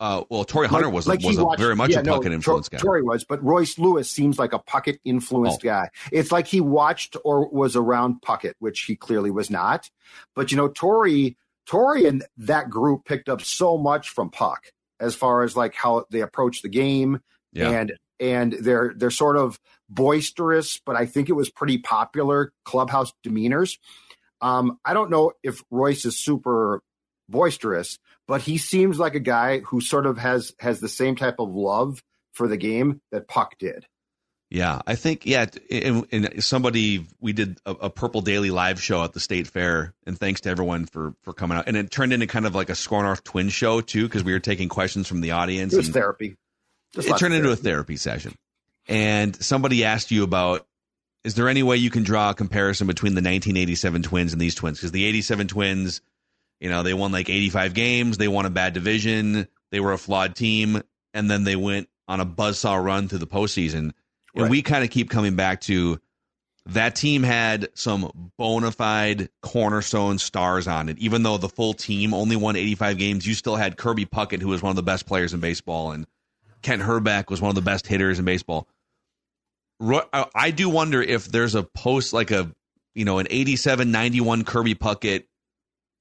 [0.00, 2.24] Uh, well, Torii Hunter like, was like was a, watched, very much yeah, a Puckett
[2.26, 2.78] no, influence guy.
[2.78, 5.68] Torii was, but Royce Lewis seems like a Puckett influenced Oh.
[5.68, 5.90] guy.
[6.12, 9.88] It's like he watched or was around Puckett, which he clearly was not.
[10.34, 14.64] But you know, Torii, Torii and that group picked up so much from Puck
[15.00, 17.20] as far as like how they approach the game
[17.52, 17.70] Yeah.
[17.70, 23.12] and and they're they're sort of boisterous, but I think it was pretty popular clubhouse
[23.24, 23.78] demeanors.
[24.40, 26.82] Um, I don't know if Royce is super
[27.28, 31.36] boisterous, but he seems like a guy who sort of has has the same type
[31.38, 33.86] of love for the game that Puck did.
[34.48, 35.46] Yeah, I think yeah.
[35.70, 39.92] And, and somebody we did a, a Purple Daily live show at the State Fair,
[40.06, 41.66] and thanks to everyone for for coming out.
[41.66, 44.32] And it turned into kind of like a Score North twin show too, because we
[44.32, 45.72] were taking questions from the audience.
[45.72, 46.36] It was and therapy.
[46.94, 48.34] Just it turned into a therapy session.
[48.88, 50.64] And somebody asked you about
[51.24, 54.54] is there any way you can draw a comparison between the 1987 Twins and these
[54.54, 54.78] Twins?
[54.78, 56.00] Because the 87 Twins,
[56.60, 59.98] you know, they won like 85 games, they won a bad division, they were a
[59.98, 60.82] flawed team,
[61.14, 63.92] and then they went on a buzzsaw run through the postseason.
[64.34, 65.98] And we kind of keep coming back to
[66.66, 70.98] that team had some bona fide cornerstone stars on it.
[70.98, 74.48] Even though the full team only won 85 games, you still had Kirby Puckett, who
[74.48, 76.06] was one of the best players in baseball, and
[76.62, 78.68] Kent Hrbek was one of the best hitters in baseball.
[79.80, 82.50] I I do wonder if there's a post like a
[82.94, 85.24] you know an 87 91 Kirby Puckett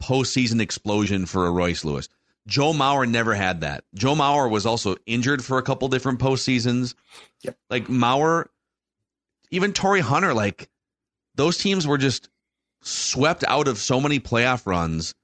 [0.05, 2.07] postseason explosion for a Royce Lewis.
[2.47, 3.83] Joe Mauer never had that.
[3.95, 6.93] Joe Mauer was also injured for a couple different postseasons.
[7.43, 7.57] Yep.
[7.71, 8.45] Like Mauer,
[9.49, 10.69] even Torii Hunter, like
[11.33, 12.29] those teams were just
[12.83, 15.15] swept out of so many playoff runs.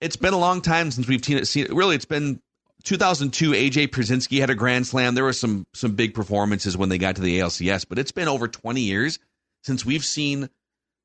[0.00, 2.40] It's been a long time since we've seen seen- Really, it's been
[2.84, 3.52] 2002.
[3.52, 5.14] AJ Pierzynski had a grand slam.
[5.14, 8.26] There were some some big performances when they got to the ALCS, but it's been
[8.28, 9.20] over 20 years
[9.62, 10.48] since we've seen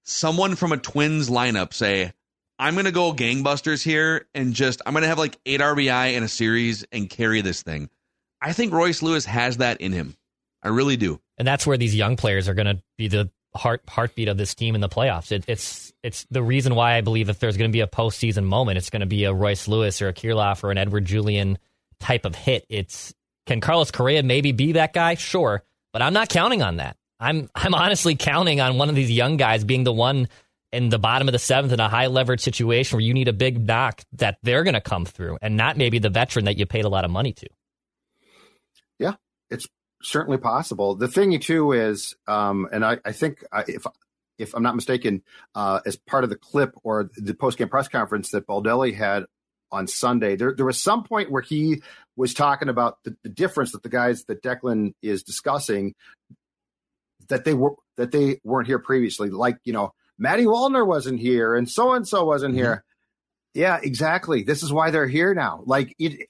[0.04, 2.14] someone from a Twins lineup say,
[2.60, 6.14] "I'm going to go gangbusters here and just I'm going to have like eight RBI
[6.14, 7.90] in a series and carry this thing."
[8.42, 10.16] I think Royce Lewis has that in him.
[10.62, 11.20] I really do.
[11.38, 14.54] and that's where these young players are going to be the heart heartbeat of this
[14.54, 15.32] team in the playoffs.
[15.32, 18.44] It, it's it's the reason why I believe if there's going to be a postseason
[18.44, 21.58] moment, it's going to be a Royce Lewis or a Kirilloff or an Edouard Julien
[22.00, 22.66] type of hit.
[22.70, 23.14] It's
[23.46, 25.16] can Carlos Correa maybe be that guy?
[25.16, 25.64] Sure,
[25.94, 26.98] but I'm not counting on that.
[27.20, 30.28] I'm I'm honestly counting on one of these young guys being the one
[30.76, 33.34] in the bottom of the seventh in a high leverage situation where you need a
[33.34, 36.66] big knock that they're going to come through, and not maybe the veteran that you
[36.66, 37.48] paid a lot of money to.
[39.00, 39.14] Yeah,
[39.50, 39.68] it's
[40.02, 40.96] certainly possible.
[40.96, 43.86] The thing too is, um, and I, I think if
[44.38, 47.88] if I'm not mistaken, uh, as part of the clip or the post game press
[47.88, 49.26] conference that Baldelli had
[49.72, 51.82] on Sunday, there there was some point where he
[52.16, 55.96] was talking about the, the difference that the guys that Declan is discussing
[57.30, 59.94] that they were that they weren't here previously, like you know.
[60.18, 62.64] Matty Wallner wasn't here, and so and so wasn't mm-hmm.
[62.64, 62.84] here.
[63.54, 64.44] Yeah, exactly.
[64.44, 65.64] This is why they're here now.
[65.66, 66.30] Like it,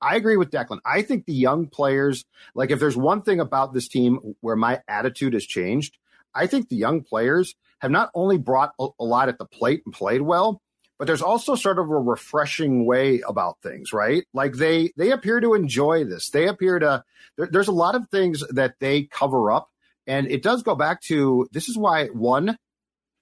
[0.00, 0.78] I agree with Declan.
[0.84, 4.80] I think the young players, like if there's one thing about this team where my
[4.86, 5.98] attitude has changed,
[6.34, 9.82] I think the young players have not only brought a, a lot at the plate
[9.84, 10.60] and played well,
[10.98, 14.24] but there's also sort of a refreshing way about things, right?
[14.32, 16.30] Like they they appear to enjoy this.
[16.30, 17.04] They appear to
[17.36, 19.70] there, there's a lot of things that they cover up,
[20.06, 22.58] and it does go back to this is why one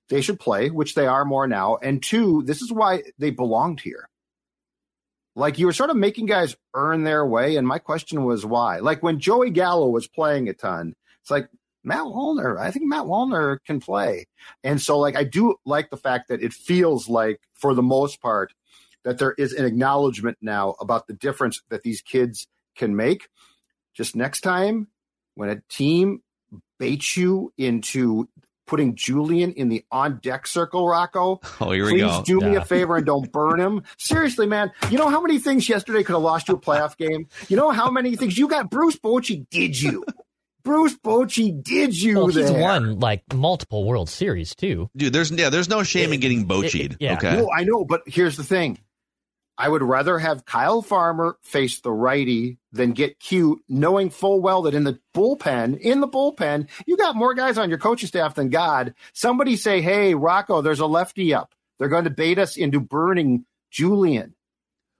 [0.09, 3.81] they should play, which they are more now, and two, this is why they belonged
[3.81, 4.09] here
[5.37, 7.57] like you were sort of making guys earn their way.
[7.57, 8.79] And my question was why?
[8.79, 11.49] Like when Joey Gallo was playing a ton, it's like
[11.85, 12.59] Matt Wallner.
[12.59, 14.27] I think Matt Wallner can play.
[14.65, 18.21] And so like I do like the fact that it feels like for the most
[18.21, 18.53] part
[19.05, 23.29] that there is an acknowledgement now about the difference that these kids can make.
[23.95, 24.89] Just next time
[25.35, 26.23] when a team
[26.79, 28.29] baits you into
[28.67, 32.23] putting Julien in the on deck circle, Rocco, Oh, here we Please go.
[32.25, 33.83] do me a favor and don't burn him.
[33.99, 34.73] Seriously, man.
[34.91, 37.29] You know how many things yesterday could have lost you a playoff game?
[37.49, 38.71] You know how many things you got?
[38.71, 40.05] Bruce Bochy did you?
[40.65, 42.61] Bruce Bochy did you Well, he's there?
[42.61, 44.91] won like multiple World Series too.
[44.97, 46.97] Dude, there's yeah, there's no shame in getting bochied.
[46.99, 47.15] yeah.
[47.15, 47.37] Okay.
[47.37, 48.79] No, I know, but here's the thing.
[49.59, 54.63] I would rather have Kyle Farmer face the righty than get cute, knowing full well
[54.63, 58.35] that in the bullpen, in the bullpen, you got more guys on your coaching staff
[58.35, 58.95] than God.
[59.15, 61.55] Somebody say, "Hey, Rocco, there's a lefty up.
[61.79, 64.35] They're going to bait us into burning Julien."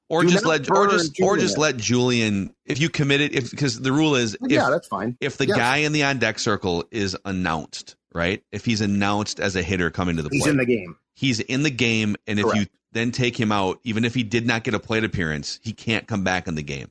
[0.09, 1.61] or do just let or just or just Julien.
[1.61, 5.17] let Julien if you commit it if because the rule is if yeah, that's fine.
[5.21, 8.43] if the guy in the on deck circle is announced, right?
[8.53, 10.97] If he's announced as a hitter coming to the He's plate, in the game.
[11.15, 12.71] he's in the game, and if you Correct.
[12.97, 16.07] Then take him out, even if he did not get a plate appearance, he can't
[16.07, 16.91] come back in the game.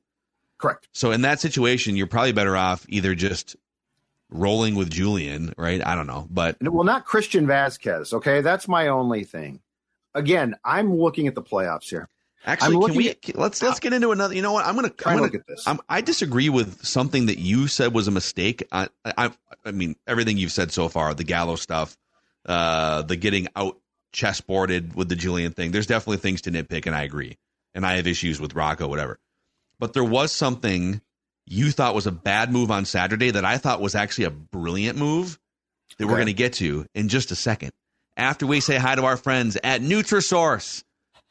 [0.59, 0.87] Correct.
[0.93, 3.55] So in that situation, you're probably better off either just
[4.29, 5.85] rolling with Julien, right?
[5.85, 8.13] I don't know, but Well, not Christian Vazquez.
[8.13, 9.61] Okay, that's my only thing.
[10.13, 12.07] Again, I'm looking at the playoffs here.
[12.45, 14.35] Actually, can we at, let's let's get into another?
[14.35, 14.63] You know what?
[14.63, 15.67] I'm gonna try I'm gonna, look at this.
[15.67, 18.63] I'm, i disagree with something that you said was a mistake.
[18.71, 19.31] I, I
[19.65, 21.97] I mean everything you've said so far, the Gallo stuff,
[22.45, 23.79] uh, the getting out
[24.15, 25.71] chessboarded with the Julien thing.
[25.71, 27.37] There's definitely things to nitpick, and I agree.
[27.73, 29.19] And I have issues with Rocco, whatever.
[29.79, 31.01] But there was something
[31.45, 34.97] you thought was a bad move on Saturday that I thought was actually a brilliant
[34.97, 35.37] move
[35.97, 36.11] that okay.
[36.11, 37.71] we're going to get to in just a second.
[38.17, 40.83] After we say hi to our friends at Nutrisource.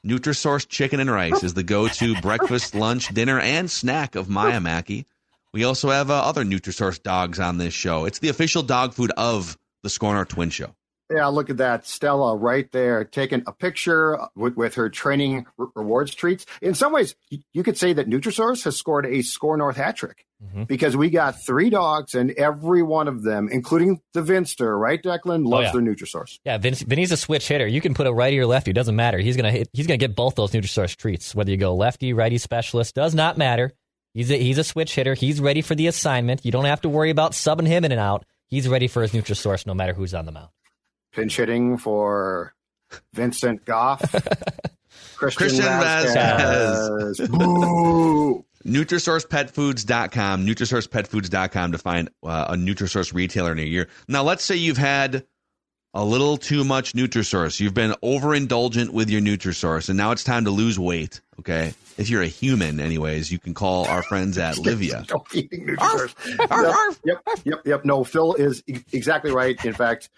[0.06, 5.06] Nutrisource chicken and rice is the go-to breakfast, lunch, dinner, and snack of Maya Mackey.
[5.54, 8.04] We also have uh, other Nutrisource dogs on this show.
[8.04, 10.74] It's the official dog food of the Score North Twin Show.
[11.14, 11.86] Yeah, look at that.
[11.86, 16.44] Stella right there taking a picture with, with her training re- rewards treats.
[16.60, 17.14] In some ways,
[17.52, 20.64] you could say that Nutrisource has scored a Score North hat trick mm-hmm.
[20.64, 25.46] because we got three dogs and every one of them, including the Vinster, right, Declan,
[25.46, 25.84] loves oh, yeah.
[25.84, 26.40] their Nutrisource.
[26.44, 27.66] Yeah, Vince, Vinny's a switch hitter.
[27.66, 28.72] You can put a righty or lefty.
[28.72, 29.18] It doesn't matter.
[29.18, 31.32] He's gonna hit, he's gonna get both those Nutrisource treats.
[31.32, 33.72] Whether you go lefty, righty specialist, does not matter.
[34.14, 35.14] He's a, he's a switch hitter.
[35.14, 36.44] He's ready for the assignment.
[36.44, 38.24] You don't have to worry about subbing him in and out.
[38.48, 40.50] He's ready for his Nutrisource no matter who's on the mound
[41.14, 42.54] pinch hitting for
[43.12, 44.00] Vincent Goff.
[45.16, 47.18] Christian, Christian Vazquez.
[47.18, 48.44] Vazquez.
[48.66, 53.86] NutrisourcePetFoods.com, NutrisourcePetFoods.com to find uh, a Nutrisource retailer near you.
[54.08, 55.26] Now, let's say you've had
[55.94, 57.60] a little too much Nutrisource.
[57.60, 61.20] You've been overindulgent with your Nutrisource, and now it's time to lose weight.
[61.38, 65.08] Okay, if you're a human, anyways, you can call our friends at Livea.
[67.04, 67.84] yep, yep, yep, yep.
[67.84, 69.62] No, Phil is exactly right.
[69.64, 70.10] In fact,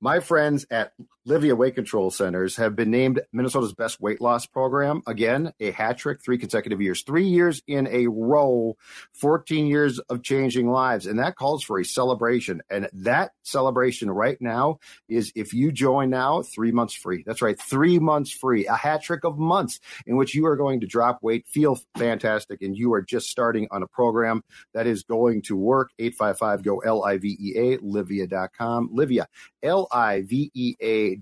[0.00, 0.92] my friends at
[1.26, 5.00] Livea Weight Control Centers have been named Minnesota's best weight loss program.
[5.06, 8.76] Again, a hat trick, three consecutive years, three years in a row,
[9.14, 11.06] 14 years of changing lives.
[11.06, 12.60] And that calls for a celebration.
[12.68, 17.24] And that celebration right now is if you join now, three months free.
[17.26, 20.80] That's right, three months free, a hat trick of months in which you are going
[20.80, 25.04] to drop weight, feel fantastic, and you are just starting on a program that is
[25.04, 25.90] going to work.
[25.98, 28.90] 855 go L I V E A, livea.com.
[28.94, 29.24] Livea,
[29.62, 30.76] L I V E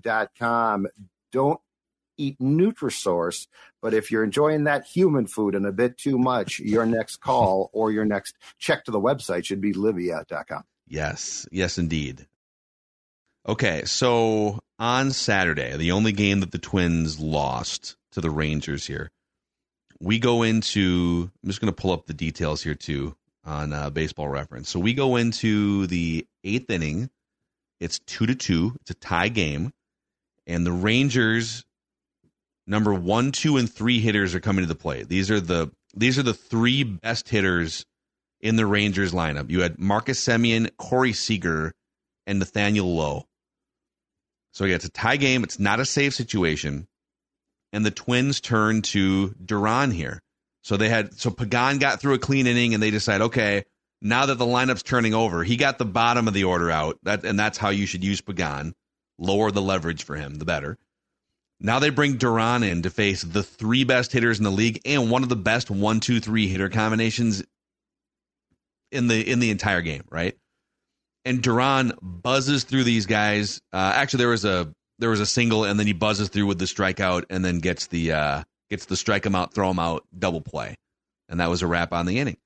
[0.05, 0.87] A.com.
[1.31, 1.59] Don't
[2.17, 3.47] eat Nutrisource,
[3.81, 7.69] but if you're enjoying that human food and a bit too much, your next call
[7.73, 10.63] or your next check to the website should be livea.com.
[10.87, 12.27] Yes, yes, indeed.
[13.47, 19.11] Okay, so on Saturday, the only game that the Twins lost to the Rangers here,
[19.99, 21.31] we go into.
[21.43, 24.69] I'm just going to pull up the details here too on uh, Baseball Reference.
[24.69, 27.09] So we go into the eighth inning
[27.83, 28.77] it's two to two.
[28.79, 29.73] It's a tie game,
[30.47, 31.63] and the Rangers
[32.67, 35.09] number one, two, and three hitters are coming to the plate.
[35.09, 37.85] These are the these are the three best hitters
[38.41, 39.49] in the Rangers lineup.
[39.49, 41.73] You had Marcus Semien, Corey Seager,
[42.25, 43.25] and Nathaniel Lowe.
[44.53, 45.43] So yeah, it's a tie game.
[45.43, 46.87] It's not a safe situation,
[47.71, 50.21] and the Twins turn to Duran here.
[50.63, 53.65] So they had so Pagan got through a clean inning, and they decide, okay,
[54.01, 56.97] now that the lineup's turning over, he got the bottom of the order out.
[57.03, 58.73] That and that's how you should use Pagan.
[59.17, 60.77] Lower the leverage for him, the better.
[61.59, 65.09] Now they bring Duran in to face the three best hitters in the league and
[65.09, 67.43] one of the best one, two, three hitter combinations
[68.91, 70.37] in the in the entire game, right?
[71.25, 73.61] And Duran buzzes through these guys.
[73.71, 76.59] Uh, actually, there was a there was a single, and then he buzzes through with
[76.59, 80.05] the strikeout, and then gets the uh, gets the strike him out, throw him out,
[80.17, 80.75] double play,
[81.29, 82.37] and that was a wrap on the inning.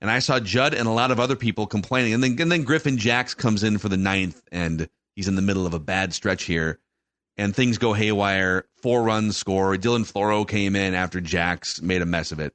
[0.00, 2.12] And I saw Judd and a lot of other people complaining.
[2.12, 5.42] And then, and then Griffin Jax comes in for the ninth, and he's in the
[5.42, 6.78] middle of a bad stretch here.
[7.36, 8.66] And things go haywire.
[8.82, 9.76] Four runs score.
[9.76, 12.54] Dylan Floro came in after Jax made a mess of it.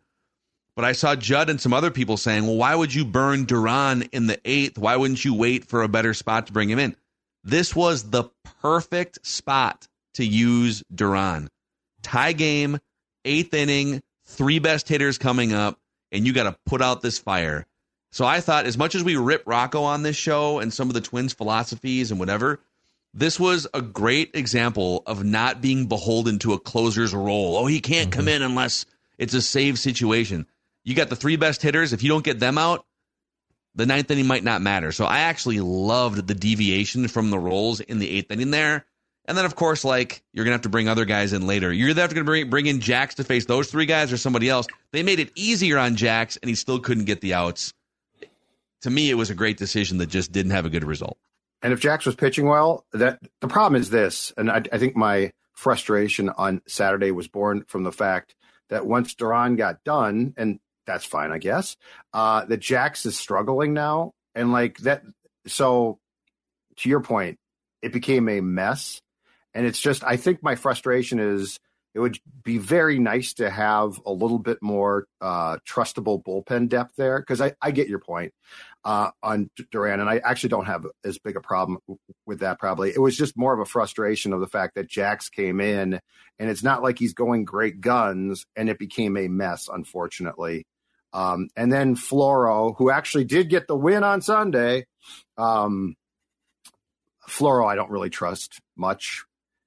[0.75, 4.03] But I saw Judd and some other people saying, well, why would you burn Duran
[4.13, 4.77] in the eighth?
[4.77, 6.95] Why wouldn't you wait for a better spot to bring him in?
[7.43, 8.25] This was the
[8.61, 11.49] perfect spot to use Duran.
[12.01, 12.79] Tie game,
[13.25, 15.77] eighth inning, three best hitters coming up
[16.11, 17.65] and you got to put out this fire.
[18.11, 20.93] So I thought, as much as we rip Rocco on this show and some of
[20.93, 22.59] the Twins' philosophies and whatever,
[23.13, 27.57] this was a great example of not being beholden to a closer's role.
[27.57, 28.19] Oh, he can't mm-hmm.
[28.19, 28.85] come in unless
[29.17, 30.45] it's a save situation.
[30.83, 31.93] You got the three best hitters.
[31.93, 32.85] If you don't get them out,
[33.75, 34.91] the ninth inning might not matter.
[34.91, 38.85] So I actually loved the deviation from the roles in the eighth inning there.
[39.25, 41.71] And then, of course, like you're gonna have to bring other guys in later.
[41.71, 44.67] You're either gonna bring bring in Jax to face those three guys or somebody else.
[44.91, 47.73] They made it easier on Jax, and he still couldn't get the outs.
[48.81, 51.17] To me, it was a great decision that just didn't have a good result.
[51.61, 54.95] And if Jax was pitching well, that the problem is this, and I, I think
[54.95, 58.35] my frustration on Saturday was born from the fact
[58.69, 61.77] that once Duran got done, and that's fine, I guess,
[62.13, 65.03] uh, that Jax is struggling now, and like that.
[65.45, 65.99] So,
[66.77, 67.37] to your point,
[67.81, 69.01] it became a mess
[69.53, 71.59] and it's just, I think my frustration is
[71.93, 76.95] it would be very nice to have a little bit more uh, trustable bullpen depth
[76.95, 78.33] there because I, I get your point
[78.85, 81.79] uh, on Duran, and I actually don't have as big a problem
[82.25, 82.59] with that.
[82.59, 85.99] Probably it was just more of a frustration of the fact that Jax came in,
[86.39, 90.65] and it's not like he's going great guns, and it became a mess, unfortunately.
[91.13, 94.85] Um, and then Floro, who actually did get the win on Sunday.
[95.37, 95.95] Um,
[97.27, 99.25] Floro, I don't really trust much,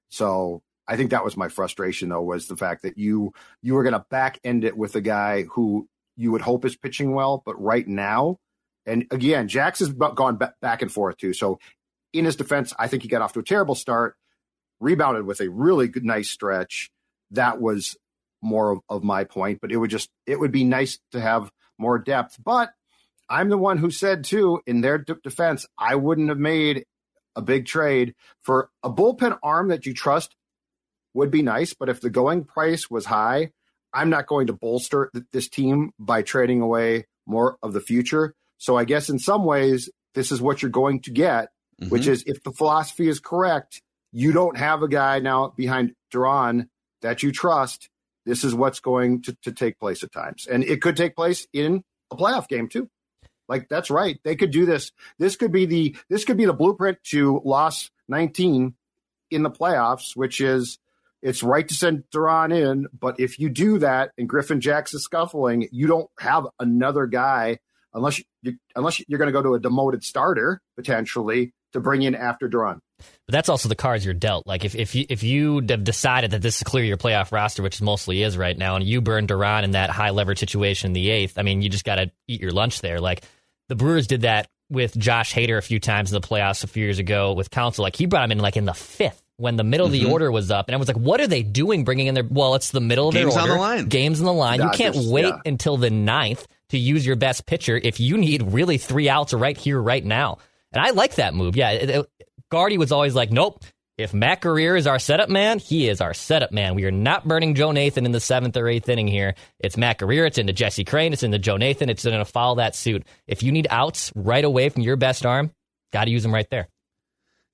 [0.09, 3.83] so I think that was my frustration though was the fact that you you were
[3.83, 7.43] going to back end it with a guy who you would hope is pitching well,
[7.45, 8.39] but right now,
[8.87, 11.33] and again, Jax has gone back and forth too.
[11.33, 11.59] So
[12.13, 14.17] in his defense, I think he got off to a terrible start,
[14.81, 16.91] rebounded with a really good, nice stretch.
[17.31, 17.97] That was
[18.43, 21.51] more of, of my point, but it would just it would be nice to have
[21.79, 22.37] more depth.
[22.43, 22.71] But
[23.29, 26.85] I'm the one who said too in their d- defense, I wouldn't have made
[27.35, 30.37] a big trade for a bullpen arm that you trust
[31.15, 33.53] would be nice, but if the going price was high,
[33.93, 38.35] I'm not going to bolster th- this team by trading away more of the future.
[38.59, 41.49] So I guess in some ways, this is what you're going to get,
[41.81, 41.91] mm-hmm.
[41.91, 43.81] which is if the philosophy is correct,
[44.13, 46.69] you don't have a guy now behind Duran
[47.03, 47.89] that you trust.
[48.27, 50.47] This is what's going to, to take place at times.
[50.51, 52.89] And it could take place in a playoff game too.
[53.49, 54.19] Like that's right.
[54.25, 54.93] They could do this.
[55.19, 58.75] This could be the this could be the blueprint to loss 19
[59.31, 60.79] in the playoffs, which is
[61.25, 65.03] it's right to send Duran in, but if you do that and Griffin Jax is
[65.03, 67.59] scuffling, you don't have another guy
[67.95, 72.15] unless you, unless you're going to go to a demoted starter potentially to bring in
[72.15, 72.79] after Duran.
[72.99, 74.47] But that's also the cards you're dealt.
[74.47, 77.63] Like if if you if you have decided that this is clear your playoff roster,
[77.63, 80.93] which mostly is right now, and you burn Duran in that high leverage situation in
[80.93, 83.01] the eighth, I mean, you just got to eat your lunch there.
[83.01, 83.25] Like
[83.71, 86.85] the Brewers did that with Josh Hader a few times in the playoffs a few
[86.85, 87.83] years ago with Counsell.
[87.83, 89.95] Like he brought him in like in the fifth when the middle mm-hmm.
[89.95, 90.13] of the mm-hmm.
[90.13, 91.85] order was up, and I was like, "What are they doing?
[91.85, 93.53] Bringing in their well, it's the middle of Games their order.
[93.53, 93.89] on the line.
[93.89, 94.61] Games on the line.
[94.61, 95.41] you can't wait yeah.
[95.45, 99.57] until the ninth to use your best pitcher if you need really three outs right
[99.57, 100.39] here, right now.
[100.73, 101.57] And I like that move.
[101.57, 102.07] Yeah, it, it,
[102.51, 103.65] Gardy was always like, "Nope."
[103.97, 106.75] If Matt Guerrier is our setup man, he is our setup man.
[106.75, 109.37] We are not burning Joe Nathan in the seventh or eighth inning here.
[109.61, 110.27] It's Matt Guerrier.
[110.27, 111.13] It's into Jesse Crain.
[111.13, 111.89] It's into Joe Nathan.
[111.89, 113.07] It's going to follow that suit.
[113.29, 115.53] If you need outs right away from your best arm,
[115.93, 116.69] got to use them right there.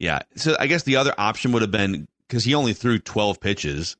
[0.01, 0.21] Yeah.
[0.35, 3.97] So I guess the other option would have been because he only threw 12 pitches.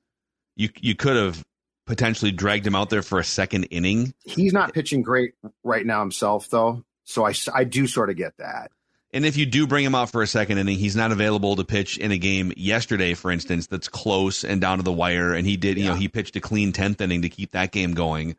[0.57, 1.45] You you could have
[1.87, 4.15] potentially dragged him out there for a second inning.
[4.25, 6.85] He's not pitching great right now himself, though.
[7.05, 8.71] So I, I do sort of get that.
[9.13, 11.65] And if you do bring him out for a second inning, he's not available to
[11.65, 15.35] pitch in a game yesterday, for instance, that's close and down to the wire.
[15.35, 17.95] And he did, you know, he pitched a clean 10th inning to keep that game
[17.95, 18.37] going.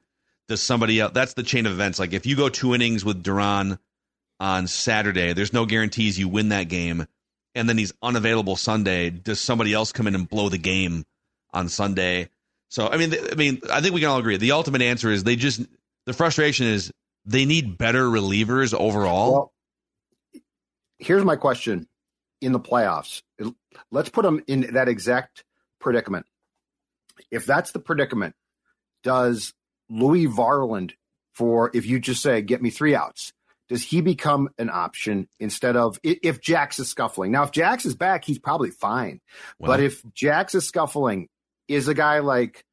[0.48, 1.12] Does somebody else?
[1.14, 2.00] That's the chain of events.
[2.00, 3.80] Like if you go two innings with Duran
[4.40, 7.06] on Saturday, there's no guarantees you win that game
[7.56, 11.06] and then he's unavailable Sunday, does somebody else come in and blow the game
[11.54, 12.30] on Sunday?
[12.70, 14.38] So I mean, I mean, I think we can all agree.
[14.38, 15.62] The ultimate answer is they just
[16.06, 16.92] the frustration is
[17.26, 19.34] they need better relievers overall.
[19.34, 19.54] Well,
[20.98, 21.88] here's my question:
[22.40, 23.22] in the playoffs,
[23.92, 25.44] let's put them in that exact
[25.80, 26.26] predicament.
[27.30, 28.36] If that's the predicament,
[29.04, 29.54] does
[29.90, 30.94] Louis Varland
[31.34, 33.34] for if you just say get me three outs?
[33.72, 37.32] Does he become an option instead of if Jax is scuffling?
[37.32, 39.22] Now, if Jax is back, he's probably fine.
[39.60, 41.30] Well, but if Jax is scuffling,
[41.70, 42.66] is a guy like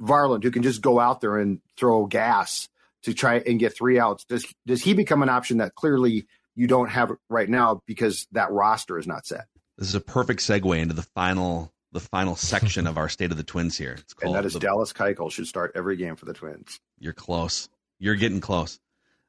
[0.00, 2.68] Varland who can just go out there and throw gas
[3.04, 6.66] to try and get three outs, does does he become an option that clearly you
[6.66, 9.46] don't have right now because that roster is not set?
[9.78, 13.36] This is a perfect segue into the final the final section of our State of
[13.36, 13.98] the Twins here.
[14.00, 16.80] It's called and that is the, Dallas Keuchel should start every game for the Twins.
[16.98, 17.68] You're close.
[18.00, 18.80] You're getting close.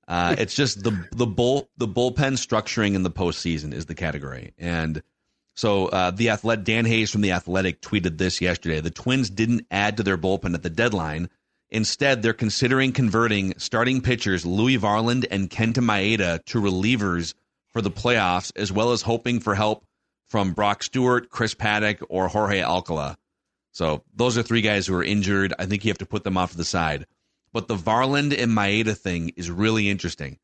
[0.07, 4.53] Uh, it's just the the bull the bullpen structuring in the postseason is the category,
[4.57, 5.01] and
[5.55, 8.81] so uh, the athletic Dan Hayes from the Athletic tweeted this yesterday.
[8.81, 11.29] The Twins didn't add to their bullpen at the deadline.
[11.69, 17.33] Instead, they're considering converting starting pitchers Louis Varland and Kenta Maeda to relievers
[17.71, 19.86] for the playoffs, as well as hoping for help
[20.30, 23.17] from Brock Stewart, Chris Paddack, or Jorge Alcala.
[23.71, 25.53] So those are three guys who are injured.
[25.57, 27.05] I think you have to put them off to the side.
[27.54, 30.39] But the Varland and Maeda thing is really interesting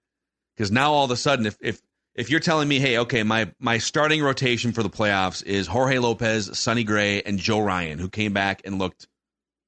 [0.56, 1.82] because now all of a sudden, if if
[2.16, 5.98] if you're telling me, hey, okay, my my starting rotation for the playoffs is Jorge
[5.98, 9.08] Lopez, Sonny Gray, and Joe Ryan, who came back and looked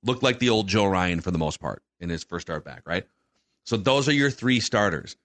[0.04, 2.84] looked like the old Joe Ryan for the most part in his first start back,
[2.86, 3.06] right?
[3.66, 5.16] So those are your three starters.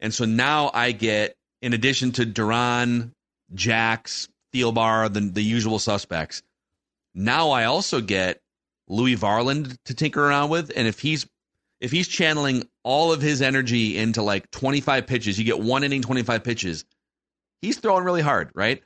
[0.00, 3.12] And so now I get, in addition to Duran,
[3.52, 6.42] Jax, Thielbar, the, the usual suspects,
[7.14, 8.40] now I also get
[8.88, 10.70] Louis Varland to tinker around with.
[10.74, 11.26] And if he's
[11.80, 16.02] if he's channeling all of his energy into like 25 pitches, you get one inning,
[16.02, 16.84] 25 pitches,
[17.62, 18.82] he's throwing really hard, right?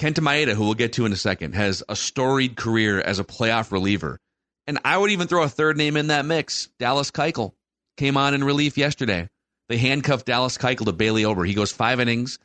[0.00, 3.24] Kenta Maeda, who we'll get to in a second, has a storied career as a
[3.24, 4.18] playoff reliever.
[4.66, 6.68] And I would even throw a third name in that mix.
[6.78, 7.52] Dallas Keuchel
[7.96, 9.28] came on in relief yesterday.
[9.68, 11.44] They handcuffed Dallas Keuchel to Bailey Ober.
[11.44, 12.38] He goes five innings,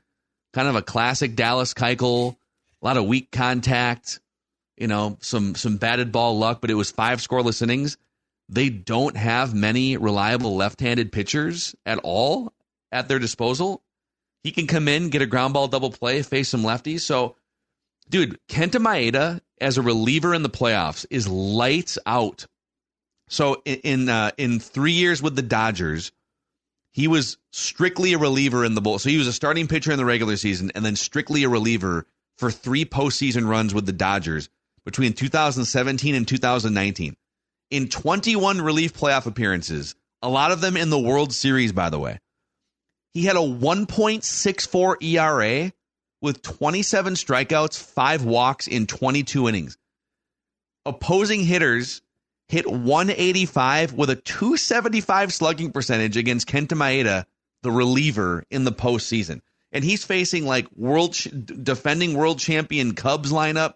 [0.53, 2.35] kind of a classic Dallas Keuchel,
[2.81, 4.19] a lot of weak contact,
[4.77, 7.97] you know, some some batted ball luck, but it was five scoreless innings.
[8.49, 12.53] They don't have many reliable left-handed pitchers at all
[12.91, 13.83] at their disposal.
[14.43, 17.01] He can come in, get a ground ball double play, face some lefties.
[17.01, 17.35] So,
[18.09, 22.45] dude, Kenta Maeda as a reliever in the playoffs is lights out.
[23.29, 26.11] So in in, uh, in three years with the Dodgers,
[26.93, 28.99] he was strictly a reliever in the bowl.
[28.99, 32.05] So he was a starting pitcher in the regular season and then strictly a reliever
[32.37, 34.49] for three postseason runs with the Dodgers
[34.85, 37.17] between 2017 and 2019.
[37.69, 41.99] In 21 relief playoff appearances, a lot of them in the World Series, by the
[41.99, 42.19] way.
[43.13, 45.73] He had a 1.64 ERA
[46.21, 49.77] with 27 strikeouts, five walks in 22 innings.
[50.85, 52.01] Opposing hitters
[52.47, 57.25] hit 185 with a 275 slugging percentage against Kenta Maeda,
[57.63, 59.41] the reliever in the postseason.
[59.71, 61.17] And he's facing like world
[61.63, 63.73] defending world champion Cubs lineup,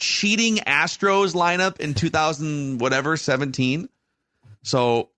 [0.00, 3.88] cheating Astros lineup in 2000 whatever 17.
[4.62, 5.10] So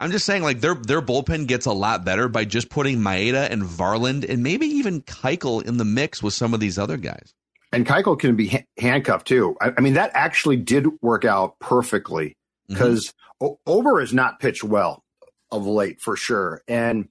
[0.00, 3.50] I'm just saying, like their their bullpen gets a lot better by just putting Maeda
[3.50, 7.32] and Varland and maybe even Keuchel in the mix with some of these other guys.
[7.72, 9.56] And Keuchel can be ha- handcuffed too.
[9.60, 12.36] I, I, mean, that actually did work out perfectly
[12.68, 13.46] because mm-hmm.
[13.46, 15.02] o- Ober has not pitched well
[15.50, 17.08] of late for sure, and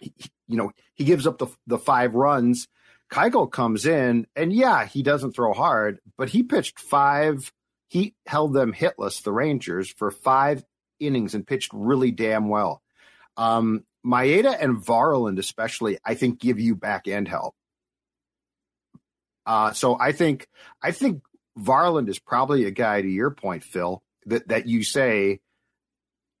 [0.00, 0.12] he,
[0.48, 2.68] you know he gives up the the five runs.
[3.14, 7.52] Keuchel comes in, and yeah, he doesn't throw hard, but he pitched five.
[7.88, 10.64] He held them hitless, the Rangers, for five
[10.98, 12.82] innings and pitched really damn well.
[13.36, 17.54] Um, Maeda and Varland, especially, I think give you back end help.
[19.46, 20.48] Uh, so I think
[20.82, 21.22] I think
[21.56, 25.38] Varland is probably a guy to your point, Phil, that that you say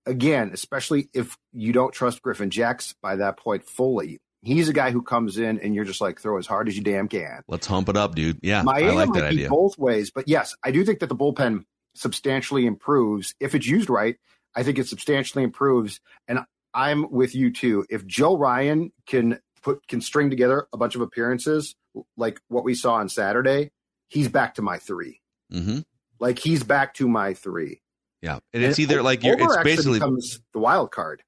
[0.06, 4.20] again, especially if you don't trust Griffin Jax by that point fully.
[4.44, 6.82] He's a guy who comes in and you're just like throw as hard as you
[6.82, 7.42] damn can.
[7.48, 8.40] Let's hump it up, dude.
[8.42, 9.48] Yeah, Maeda I like might that be idea.
[9.48, 11.64] both ways, but yes, I do think that the bullpen
[11.94, 14.16] substantially improves if it's used right
[14.54, 16.00] I think it substantially improves.
[16.28, 16.40] And
[16.72, 17.86] I'm with you too.
[17.90, 21.74] If Joe Ryan can put can string together a bunch of appearances
[22.16, 23.70] like what we saw on Saturday,
[24.08, 25.20] he's back to my 3
[25.52, 25.78] mm-hmm.
[26.20, 27.82] Like he's back to my three.
[28.22, 29.38] Yeah, and it's either like you're.
[29.38, 31.22] It's basically becomes the wild card.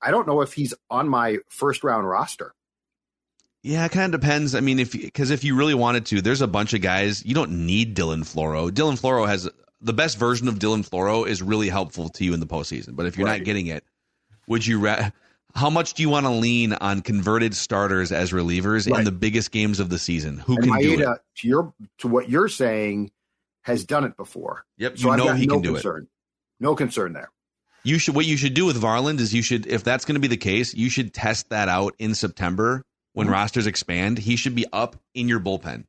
[0.00, 2.54] I don't know if he's on my first round roster.
[3.62, 4.54] Yeah, it kind of depends.
[4.54, 7.24] I mean, if because if you really wanted to, there's a bunch of guys.
[7.24, 8.70] You don't need Dylan Floro.
[8.70, 9.48] Dylan Floro has
[9.80, 12.94] the best version of Dylan Floro is really helpful to you in the postseason.
[12.94, 13.38] But if you're right.
[13.38, 13.84] not getting it,
[14.46, 14.78] would you?
[14.78, 15.10] Ra-
[15.54, 19.00] how much do you want to lean on converted starters as relievers right.
[19.00, 20.38] in the biggest games of the season?
[20.38, 21.18] Who and can Maeda, do it?
[21.38, 23.10] To your to what you're saying,
[23.62, 24.64] has done it before.
[24.78, 26.02] Yep, so you know he no can do concern.
[26.04, 26.08] it.
[26.60, 27.30] No concern there.
[27.82, 28.14] You should.
[28.14, 30.36] What you should do with Varland is you should, if that's going to be the
[30.36, 33.34] case, you should test that out in September when mm-hmm.
[33.34, 34.18] rosters expand.
[34.18, 35.84] He should be up in your bullpen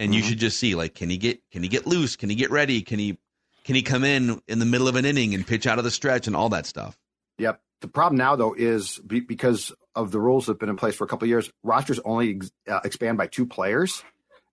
[0.00, 0.16] and mm-hmm.
[0.16, 2.50] you should just see like can he get can he get loose can he get
[2.50, 3.16] ready can he
[3.62, 5.90] can he come in in the middle of an inning and pitch out of the
[5.90, 6.98] stretch and all that stuff
[7.38, 10.76] yep the problem now though is be, because of the rules that have been in
[10.76, 14.02] place for a couple of years rosters only ex, uh, expand by two players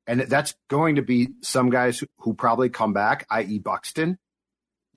[0.06, 4.20] and that's going to be some guys who, who probably come back i.e buxton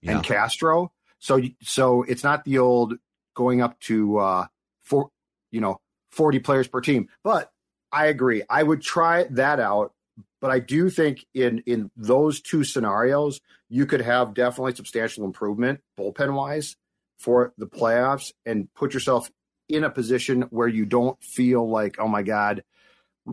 [0.03, 0.13] yeah.
[0.13, 2.95] and castro so so it's not the old
[3.35, 4.47] going up to uh
[4.83, 5.11] for
[5.53, 5.81] you know
[6.11, 7.51] 40 players per team but
[7.93, 9.93] i agree i would try that out
[10.41, 15.81] but I do think in in those two scenarios, you could have definitely substantial improvement
[15.99, 16.77] bullpen wise
[17.19, 19.31] for the playoffs and put yourself
[19.69, 22.65] in a position where you don't feel like, oh my God,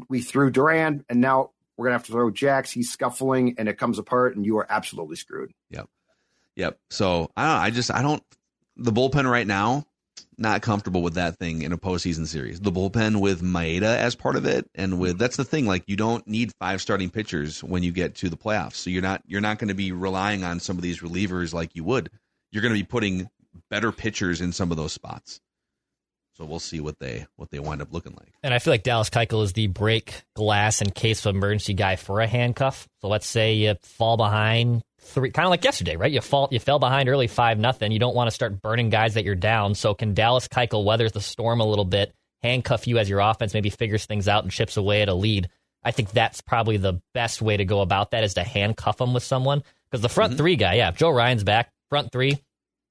[0.09, 2.71] we threw Duran and now we're gonna have to throw Jax.
[2.71, 5.53] He's scuffling and it comes apart and you are absolutely screwed.
[5.69, 5.89] Yep.
[6.57, 6.77] Yep.
[6.89, 8.23] So I don't I just I don't
[8.75, 9.87] the bullpen right now
[10.37, 12.59] not comfortable with that thing in a postseason series.
[12.59, 15.17] The bullpen with Maeda as part of it, and with mm-hmm.
[15.19, 15.65] that's the thing.
[15.65, 19.01] Like you don't need five starting pitchers when you get to the playoffs, so you're
[19.01, 22.09] not you're not going to be relying on some of these relievers like you would.
[22.51, 23.29] You're going to be putting
[23.69, 25.41] better pitchers in some of those spots.
[26.37, 28.31] So we'll see what they what they wind up looking like.
[28.43, 31.95] And I feel like Dallas Keuchel is the break glass in case of emergency guy
[31.95, 32.87] for a handcuff.
[33.01, 36.11] So let's say you fall behind three, kind of like yesterday, right?
[36.11, 37.91] You fall, you fell behind early five nothing.
[37.91, 39.75] You don't want to start burning guys that you're down.
[39.75, 43.53] So can Dallas Keuchel weather the storm a little bit, handcuff you as your offense
[43.53, 45.49] maybe figures things out and chips away at a lead?
[45.83, 49.13] I think that's probably the best way to go about that is to handcuff them
[49.13, 50.37] with someone because the front mm-hmm.
[50.37, 52.37] three guy, yeah, Joe Ryan's back, front three,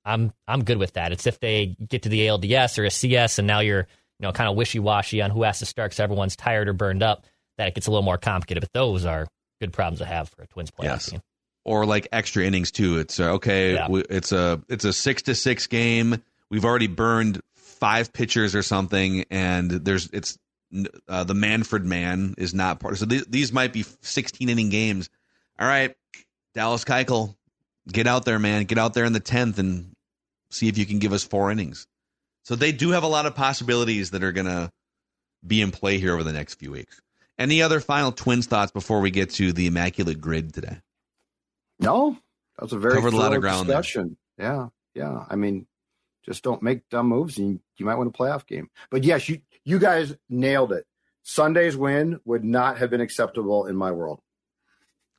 [0.05, 1.13] I'm I'm good with that.
[1.13, 4.33] It's if they get to the ALDS or a CS and now you're you know
[4.33, 7.27] kind of wishy washy on who has to start because everyone's tired or burned up.
[7.59, 8.63] that it gets a little more complicated.
[8.63, 9.27] But those are
[9.61, 11.07] good problems to have for a Twins playoff Yes.
[11.11, 11.21] team.
[11.67, 12.99] Or like extra innings too.
[12.99, 13.75] It's uh, okay.
[13.75, 13.89] Yeah.
[13.91, 16.23] we- It's a it's a six to six game.
[16.49, 20.39] We've already burned five pitchers or something, and there's it's
[21.09, 22.97] uh, the Manfred man is not part.
[22.99, 25.11] So th- these might be sixteen inning games.
[25.59, 25.95] All right,
[26.55, 27.35] Dallas Keuchel,
[27.91, 28.65] get out there, man.
[28.65, 29.93] Get out there in the tenth and
[30.51, 31.87] see if you can give us four innings.
[32.45, 34.71] So they do have a lot of possibilities that are gonna
[35.45, 37.01] be in play here over the next few weeks.
[37.39, 40.79] Any other final Twins thoughts before we get to the immaculate grid today?
[41.81, 42.17] No,
[42.57, 43.83] that was a very Covered a lot of ground there.
[44.39, 45.25] Yeah, yeah.
[45.29, 45.67] I mean,
[46.25, 48.71] just don't make dumb moves, and you, you might win a playoff game.
[48.91, 50.87] But yes, you you guys nailed it.
[51.23, 54.21] Sunday's win would not have been acceptable in my world.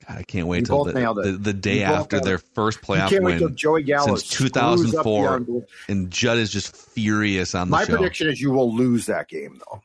[0.07, 2.85] God, I can't wait You till the, the, the day You after their first You
[2.87, 3.55] playoff can't wait till win.
[3.57, 4.99] Joey Gallo since 2004.
[4.99, 7.97] up the unbelievable- And Judd is just furious on the My show.
[7.97, 9.81] prediction is you will lose that game, though.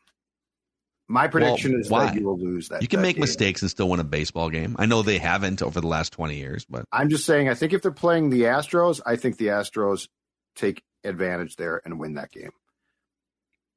[1.13, 2.07] My prediction is why?
[2.07, 2.81] that you will lose that.
[2.81, 3.21] you can that make game.
[3.21, 4.75] mistakes and still win a baseball game.
[4.79, 7.49] I know they haven't over the last 20 years, but I'm just saying.
[7.51, 10.09] I think if they're playing the Astros, I think the Astros
[10.57, 12.51] take advantage there and win that game.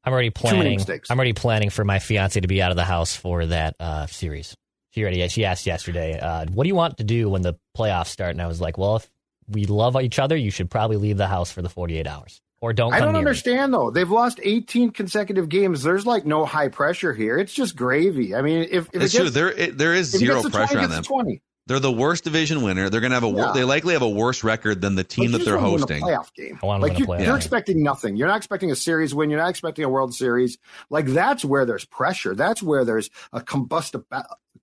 [0.03, 0.75] I'm already Too many planning.
[0.77, 1.09] mistakes.
[1.11, 4.05] I'm already planning for my fiance to be out of the house for that uh,
[4.05, 4.55] series.
[4.91, 8.07] She already she asked yesterday, uh, "What do you want to do when the playoffs
[8.07, 9.09] start?" And I was like, "Well, if
[9.49, 12.73] we love each other, you should probably leave the house for the 48 hours, or
[12.73, 13.91] don't." I don't near me." understand though.
[13.91, 15.83] They've lost 18 consecutive games.
[15.83, 17.37] There's like no high pressure here.
[17.37, 18.35] It's just gravy.
[18.35, 19.29] I mean, if, if it's it true.
[19.29, 21.03] There, it, there is zero gets pressure 20, on them.
[21.03, 21.41] 20.
[21.67, 22.89] They're the worst division winner.
[22.89, 23.29] They're gonna have a.
[23.29, 23.51] Yeah.
[23.53, 26.03] They likely have a worse record than the team that they're hosting.
[26.03, 26.59] Win a playoff game.
[26.61, 27.35] I wanna like win a you, playoff you're game.
[27.35, 28.15] expecting nothing.
[28.15, 29.29] You're not expecting a series win.
[29.29, 30.57] You're not expecting a World Series.
[30.89, 32.35] Like that's where there's pressure.
[32.35, 34.03] That's where there's a combust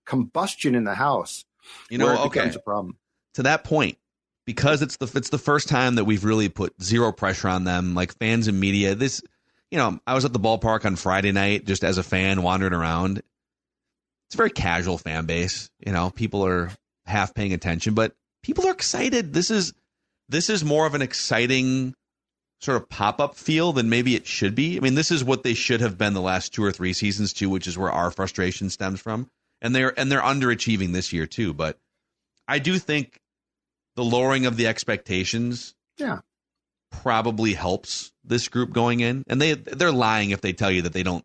[0.06, 1.44] combustion in the house.
[1.90, 2.50] You know, okay.
[2.50, 2.98] a problem.
[3.34, 3.98] to that point
[4.46, 7.94] because it's the it's the first time that we've really put zero pressure on them
[7.94, 9.22] like fans and media this
[9.70, 12.72] you know i was at the ballpark on friday night just as a fan wandering
[12.72, 13.18] around.
[13.18, 16.70] It's a very casual fan base you know people are
[17.06, 19.32] half paying attention but people are excited.
[19.32, 19.72] This is
[20.28, 21.94] this is more of an exciting
[22.60, 24.76] sort of pop-up feel than maybe it should be.
[24.76, 27.32] I mean this is what they should have been the last two or three seasons
[27.32, 29.28] too which is where our frustration stems from.
[29.60, 31.78] And they're and they're underachieving this year too but
[32.48, 33.20] I do think
[33.96, 36.20] the lowering of the expectations Yeah.
[36.90, 39.24] probably helps this group going in.
[39.26, 41.24] And they they're lying if they tell you that they don't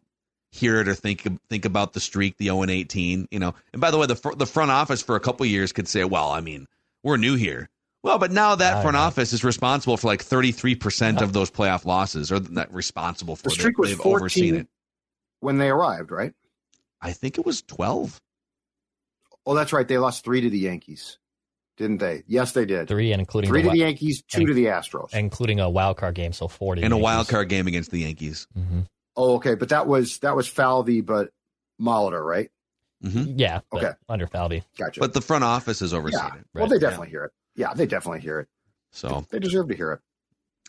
[0.51, 3.53] hear it or think think about the streak, the 0 and 18, you know.
[3.74, 5.88] And by the way, the fr- the front office for a couple of years could
[5.88, 6.68] say, "Well, I mean,
[7.03, 7.70] we're new here."
[8.03, 9.01] Well, but now that I front know.
[9.01, 13.49] office is responsible for like 33% of those playoff losses or not responsible for The
[13.49, 14.68] They- streak was they've overseen 14 it.
[15.41, 16.34] when they arrived, right?
[17.01, 18.22] I think it was 12.
[19.45, 19.88] Oh, that's right.
[19.88, 21.18] They lost three to the Yankees,
[21.78, 22.23] didn't they?
[22.28, 22.88] Yes, they did.
[22.88, 25.13] three, and including Three the, to the Yankees, two and- to the Astros.
[25.13, 27.03] including a wild card game, so 40 In a Yankees.
[27.03, 28.47] wild card game against the Yankees.
[28.53, 28.82] hmm
[29.15, 31.30] oh, okay, but that was that was Falvey, but
[31.82, 32.49] Molitor, right?
[33.01, 33.91] hmm Yeah, Okay.
[34.09, 34.63] under Falvey.
[34.78, 34.99] Gotcha.
[34.99, 36.45] But the front office is overseen yeah, it.
[36.53, 36.80] well, right, they yeah.
[36.80, 37.32] definitely hear it.
[37.55, 38.47] Yeah, they definitely hear it.
[38.91, 39.99] So They deserve to hear it.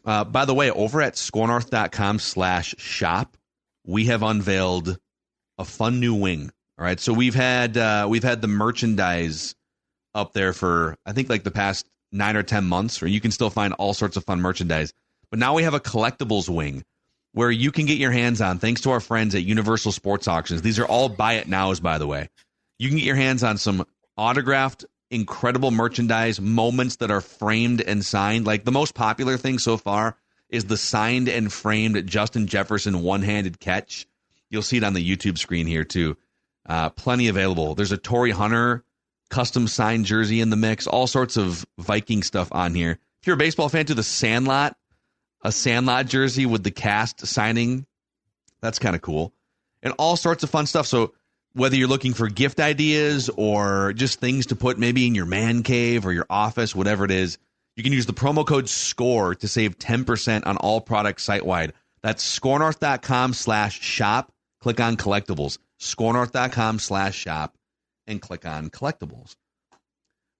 [0.04, 3.36] Uh, by the way, over at scorenorth.com slash shop,
[3.86, 4.98] we have unveiled
[5.58, 6.50] a fun new wing.
[6.78, 7.00] All right.
[7.00, 9.54] So we've had uh, we've had the merchandise
[10.18, 13.30] up there for I think like the past nine or ten months, where you can
[13.30, 14.92] still find all sorts of fun merchandise.
[15.30, 16.84] But now we have a collectibles wing
[17.32, 20.62] where you can get your hands on, thanks to our friends at Universal Sports Auctions.
[20.62, 22.28] These are all buy it nows, by the way.
[22.78, 28.04] You can get your hands on some autographed, incredible merchandise, moments that are framed and
[28.04, 28.46] signed.
[28.46, 30.16] Like the most popular thing so far
[30.48, 34.06] is the signed and framed Justin Jefferson one handed catch.
[34.50, 36.16] You'll see it on the YouTube screen here too.
[36.66, 37.74] Uh, plenty available.
[37.74, 38.84] There's a Torii Hunter
[39.30, 42.98] custom signed jersey in the mix, all sorts of Viking stuff on here.
[43.20, 44.76] If you're a baseball fan, to the Sandlot,
[45.42, 47.86] a Sandlot jersey with the cast signing.
[48.60, 49.32] That's kind of cool.
[49.82, 50.86] And all sorts of fun stuff.
[50.86, 51.14] So
[51.52, 55.62] whether you're looking for gift ideas or just things to put maybe in your man
[55.62, 57.38] cave or your office, whatever it is,
[57.76, 61.72] you can use the promo code SCORE to save 10% on all products site wide.
[62.02, 64.32] That's scorenorth.com slash shop.
[64.60, 65.58] Click on collectibles.
[65.80, 67.57] Scorenorth.com slash shop
[68.08, 69.36] and click on collectibles.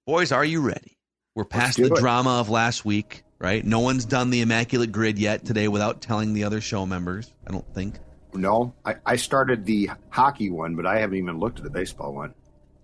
[0.06, 0.98] Boys, are you ready?
[1.36, 1.94] We're past the it.
[1.94, 3.64] drama of last week, right?
[3.64, 7.52] No one's done the Immaculate Grid yet today without telling the other show members, I
[7.52, 7.96] don't think.
[8.34, 12.14] No, I, I started the hockey one, but I haven't even looked at the baseball
[12.14, 12.34] one.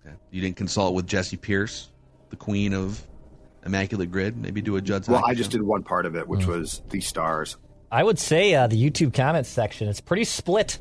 [0.05, 0.15] Okay.
[0.31, 1.89] You didn't consult with Jesse Pierce,
[2.29, 3.05] the queen of
[3.65, 4.37] Immaculate Grid.
[4.37, 5.09] Maybe do a Judd's.
[5.09, 5.57] Well, I just show?
[5.57, 7.57] did one part of it, which was the stars.
[7.91, 10.79] I would say uh, the YouTube comments section is pretty split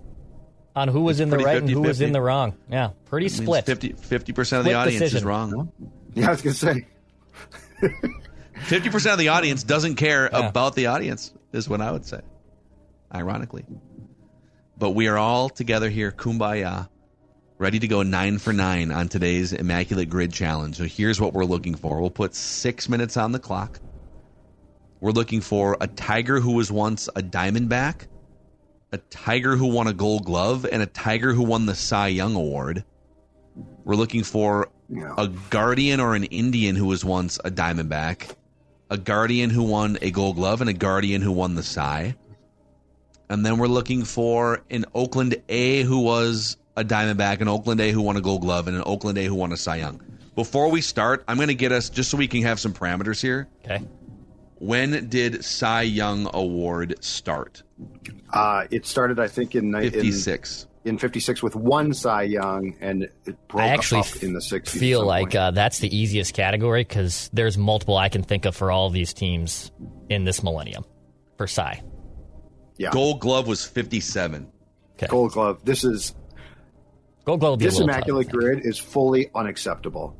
[0.76, 2.02] on who was It's in the pretty right and who was 50-50.
[2.02, 2.54] in the wrong.
[2.70, 3.66] Yeah, pretty That split.
[3.66, 5.72] 50 percent of the Split audience is wrong.
[6.14, 6.86] Yeah, I was gonna say.
[8.64, 10.48] Fifty percent of the audience doesn't care Yeah.
[10.48, 11.32] about the audience.
[11.52, 12.20] Is what I would say.
[13.14, 13.64] Ironically,
[14.78, 16.88] but we are all together here, kumbaya,
[17.58, 20.74] ready to go nine for nine on today's Immaculate Grid Challenge.
[20.76, 22.00] So here's what we're looking for.
[22.00, 23.78] We'll put six minutes on the clock.
[25.00, 28.06] We're looking for a Tiger who was once a Diamondback,
[28.94, 32.36] a Tiger who won a Gold Glove, and a Tiger who won the Cy Young
[32.36, 32.84] Award.
[33.84, 35.12] We're looking for Yeah.
[35.18, 38.36] a Guardian or an Indian who was once a Diamondback,
[38.90, 42.14] a Guardian who won a Gold Glove, and a Guardian who won the Cy.
[43.28, 47.90] And then we're looking for an Oakland A who was a Diamondback, an Oakland A
[47.90, 50.00] who won a Gold Glove, and an Oakland A who won a Cy Young.
[50.36, 53.20] Before we start, I'm going to get us just so we can have some parameters
[53.20, 53.48] here.
[53.64, 53.82] Okay.
[54.60, 57.63] When did Cy Young Award start?
[58.32, 60.66] Uh, it started, I think, in in, 56.
[60.84, 64.68] in '56 with one Cy Young, and it broke I actually up in the '60s.
[64.68, 68.70] feel like uh, that's the easiest category because there's multiple I can think of for
[68.70, 69.70] all of these teams
[70.08, 70.84] in this millennium
[71.36, 71.82] for Cy.
[72.76, 74.50] yeah, Gold Glove was 57.
[74.96, 75.06] Okay.
[75.08, 75.64] Gold Glove.
[75.64, 76.14] This is
[77.24, 80.16] Gold Glove would be a this little tough, immaculate grid is fully unacceptable.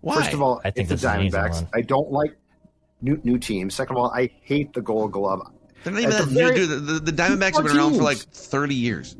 [0.00, 0.16] Why?
[0.16, 1.68] First of all, I think it's the this is an easy Diamondbacks.
[1.74, 2.36] I don't like
[3.02, 3.74] new new teams.
[3.74, 5.42] Second of all, I hate the Gold Glove.
[5.86, 6.86] They're not even At that the new, dude.
[7.04, 8.26] The, the Diamondbacks have More been around for like teams.
[8.48, 9.16] 30 years.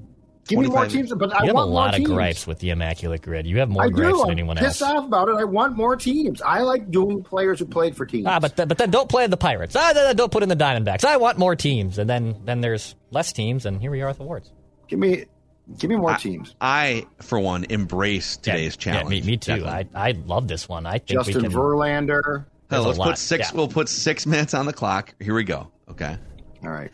[0.49, 2.11] Give me more 25 teams, but I You have a want more lot of teams.
[2.11, 3.47] gripes with the immaculate grid.
[3.47, 4.19] You have more I gripes do.
[4.19, 4.97] than I'm anyone pissed else.
[4.99, 5.37] off about it.
[5.37, 6.43] I want more teams.
[6.43, 8.27] I like doing players who played for teams.
[8.29, 9.77] Ah, but th- but then don't play the Pirates.
[9.77, 11.05] Ah, then don't put in the Diamondbacks.
[11.05, 14.19] I want more teams, and then then there's less teams, and here we are with
[14.21, 14.51] awards.
[14.89, 15.25] give me
[15.79, 16.55] give me more I- teams.
[16.61, 19.15] I, for one, embrace today's yeah, challenge.
[19.15, 19.57] Yeah, me, me too.
[19.61, 19.89] Definitely.
[19.97, 20.85] I I love this one.
[20.87, 21.53] I think we Justin can.
[21.53, 22.47] Verlander.
[22.71, 23.51] Hell, let's put six.
[23.51, 23.57] yeah.
[23.57, 25.15] We'll put six minutes on the clock.
[25.21, 25.73] Here we go.
[25.91, 26.17] Okay.
[26.67, 26.91] All right.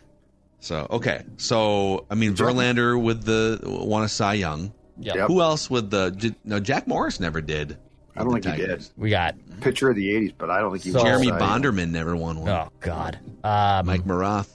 [0.59, 1.23] So okay.
[1.37, 4.71] So I mean, Verlander with the won a Cy Young.
[4.99, 5.15] Yeah.
[5.15, 5.27] Yep.
[5.27, 6.11] Who else with the?
[6.11, 7.77] Did, no, Jack Morris never did.
[8.15, 8.87] I don't think the he did.
[8.95, 10.91] We got Pitcher of the '80s, but I don't think he.
[10.91, 12.49] So- was Jeremy Bonderman never won one.
[12.49, 13.19] oh god.
[13.43, 14.49] Um, Mike Maroth.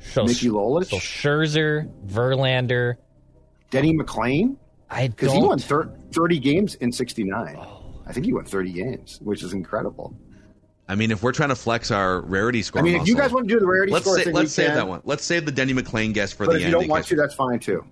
[0.00, 2.94] so, Mickey Lolich, so Scherzer, Verlander.
[3.70, 4.56] Denny McLain,
[4.88, 5.42] I because don't.
[5.42, 7.56] he won thir- 30 games in '69.
[8.06, 10.16] I think he won 30 games, which is incredible.
[10.88, 13.32] I mean, if we're trying to flex our rarity score, I mean, if you guys
[13.32, 15.00] want to do the rarity let's score say, thing, let's save can, that one.
[15.04, 16.72] Let's save the Denny McLain guess for But the if end.
[16.72, 17.84] you don't want to, that's fine too.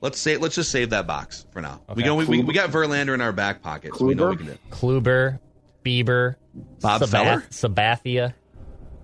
[0.00, 1.80] let's say let's just save that box for now.
[1.88, 2.02] We Okay.
[2.04, 2.14] go.
[2.14, 4.38] We, we, we got Verlander in our back pocket, so we know we Kluber?
[4.38, 4.58] can do.
[4.70, 5.38] Kluber,
[5.84, 6.36] Bieber,
[6.80, 7.44] Bob Feller?
[7.50, 8.34] Sabathia.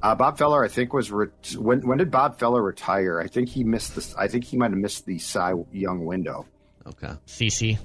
[0.00, 1.26] Uh, Bob Feller, I think, was re-
[1.56, 3.18] when when did Bob Feller retire?
[3.20, 4.14] I think he missed this.
[4.14, 6.46] I think he might have missed the Cy Young window.
[6.86, 7.12] Okay.
[7.26, 7.76] CC.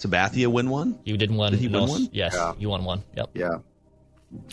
[0.00, 0.98] Sabathia win one.
[1.04, 1.52] You did one.
[1.52, 2.08] Did he win no, one?
[2.12, 2.54] Yes, Yeah.
[2.58, 3.04] you won one.
[3.16, 3.30] Yep.
[3.34, 3.58] Yeah.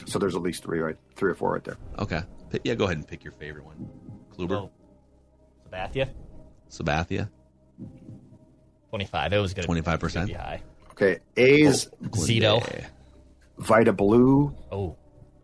[0.05, 0.97] So there's at least three, right?
[1.15, 1.77] Three or four right there.
[1.99, 2.21] Okay.
[2.51, 3.89] P- Yeah, go ahead and pick your favorite one.
[4.35, 4.71] Kluber, Oh.
[5.71, 6.09] Sabathia.
[6.69, 7.29] Sabathia,
[8.89, 9.31] Twenty-five.
[9.33, 9.65] It was good.
[9.65, 10.27] 25%?
[10.27, 10.61] Be high.
[10.91, 11.19] Okay.
[11.37, 12.85] A's oh, Zito.
[13.57, 14.53] Vida Blue.
[14.71, 14.95] Oh,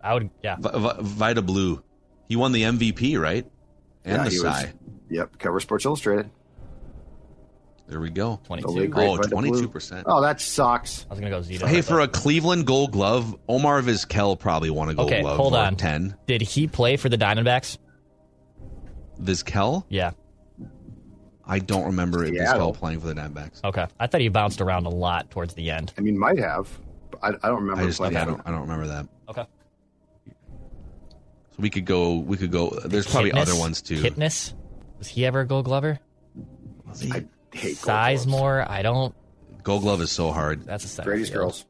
[0.02, 0.30] I would.
[0.44, 0.56] Yeah.
[0.58, 1.82] V- V- Vida Blue.
[2.28, 3.46] He won the MVP, right?
[4.06, 4.66] And Yeah, the he was-
[5.10, 5.38] Yep.
[5.40, 6.30] Cover Sports Illustrated.
[7.88, 8.40] There we go.
[8.46, 8.70] Twenty-two.
[8.70, 10.04] late Oh, 22%.
[10.06, 11.06] Oh, that sucks.
[11.10, 11.68] I was gonna go Zito.
[11.68, 15.38] Hey, for a Cleveland Gold Glove, Omar Vizquel probably won a Gold Okay, Glove.
[15.38, 15.76] hold on.
[15.76, 16.16] ten.
[16.26, 17.78] Did he play for the Diamondbacks?
[19.22, 19.84] Vizquel?
[19.90, 20.12] Yeah.
[21.46, 22.72] I don't remember Seattle.
[22.72, 23.64] Vizquel playing for the Diamondbacks.
[23.66, 23.86] Okay.
[24.00, 25.94] I thought he bounced around a lot towards the end.
[25.98, 26.70] I mean, might have.
[27.12, 27.82] But I, I don't remember.
[27.82, 29.08] I just yeah, I don't I don't remember that.
[29.30, 29.46] Okay.
[30.26, 32.16] So we could go.
[32.20, 32.70] We could go.
[32.86, 34.02] There's probably other ones too.
[34.02, 34.54] Kitness.
[34.98, 36.00] Was he ever a Gold Glover?
[37.12, 38.68] I hate Gold Sizemore.
[38.70, 39.16] I don't.
[39.64, 40.66] Gold Glove is so hard.
[40.66, 41.42] That's a center Brady's field.
[41.42, 41.66] girls.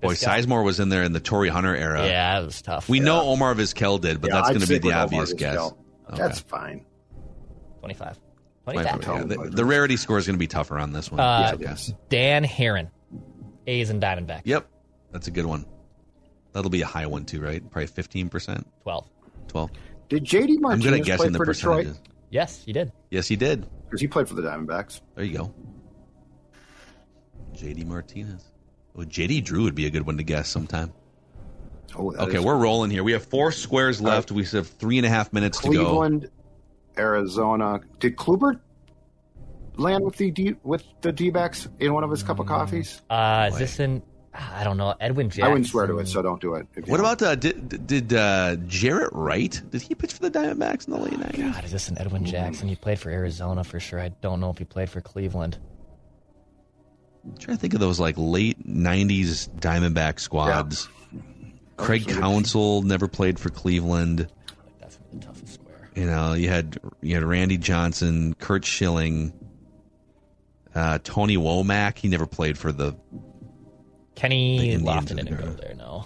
[0.00, 2.06] Boy, This guy- Sizemore was in there in the Torii Hunter era.
[2.06, 2.88] Yeah, it was tough.
[2.88, 4.94] We know Omar Vizquel did, but Yeah, that's I'd going to be stick the with
[4.94, 5.56] Omar obvious guess.
[5.58, 5.76] Vizquel.
[6.16, 6.86] That's fine.
[7.80, 8.18] Twenty-five.
[8.66, 9.30] Might- Twenty-five.
[9.30, 11.20] yeah, the, the rarity score is going to be tougher on this one.
[11.20, 11.62] Uh, It's.
[11.62, 11.92] Yes.
[12.08, 12.90] Dan Haren.
[13.66, 14.42] A's and Diamondbacks.
[14.44, 14.66] Yep,
[15.12, 15.66] that's a good one.
[16.52, 17.62] That'll be a high one too, right?
[17.70, 19.06] Probably fifteen percent, Twelve.
[19.48, 19.70] twelve.
[20.08, 21.76] Did JD I'm Martinez good at play guessing the for Detroit?
[21.86, 22.02] percentages.
[22.30, 22.90] Yes, he did.
[23.10, 23.66] Yes, he did.
[23.90, 25.00] Because he played for the Diamondbacks.
[25.16, 25.54] There you go.
[27.56, 28.52] JD Martinez.
[28.96, 30.92] Oh, JD Drew would be a good one to guess sometime.
[31.96, 33.02] Oh, that Okay, is- we're rolling here.
[33.02, 34.30] We have four squares left.
[34.30, 35.72] We have three and a half minutes to go.
[35.84, 36.30] Cleveland,
[36.96, 37.80] Arizona.
[37.98, 38.60] Did Kluber
[39.76, 43.02] land with the D, with the D-backs in one of his cup of coffees?
[43.10, 44.02] Uh, is this in?
[44.32, 44.94] I don't know.
[45.00, 45.44] Edwin Jackson.
[45.44, 46.66] I wouldn't swear to it, so don't do it.
[46.74, 47.00] What don't.
[47.00, 49.60] about uh, did did uh, Jaret Wright?
[49.70, 51.52] Did he pitch for the Diamondbacks in the late nineties?
[51.52, 52.68] God, is this an Edwin Jackson?
[52.68, 54.00] He played for Arizona for sure.
[54.00, 55.58] I don't know if he played for Cleveland.
[57.24, 60.88] I'm trying to think of those like late '90s Diamondback squads.
[61.76, 62.22] Craig Absolutely.
[62.22, 64.28] Counsell never played for Cleveland.
[64.78, 65.90] That's the toughest square.
[65.96, 69.32] You know, you had you had Randy Johnson, Curt Schilling,
[70.74, 71.98] uh, Tony Womack.
[71.98, 72.94] He never played for the.
[74.20, 75.74] The Kenny Indians Lofton didn't go there.
[75.76, 76.04] No.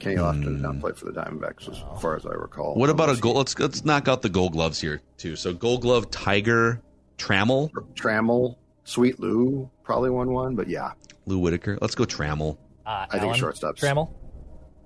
[0.00, 2.74] Kenny Lofton did not play for the Diamondbacks, as far as I recall.
[2.74, 3.36] What about a Unless he- gold?
[3.36, 5.36] Let's let's knock out the Gold Gloves here too.
[5.36, 6.82] So Gold Glove Tiger
[7.18, 10.92] Trammell, Trammell, Sweet Lou probably won one, but yeah,
[11.26, 11.78] Lou Whitaker.
[11.80, 12.58] Let's go Trammell.
[12.84, 13.78] Uh, I think Alan shortstops.
[13.78, 14.12] Trammell.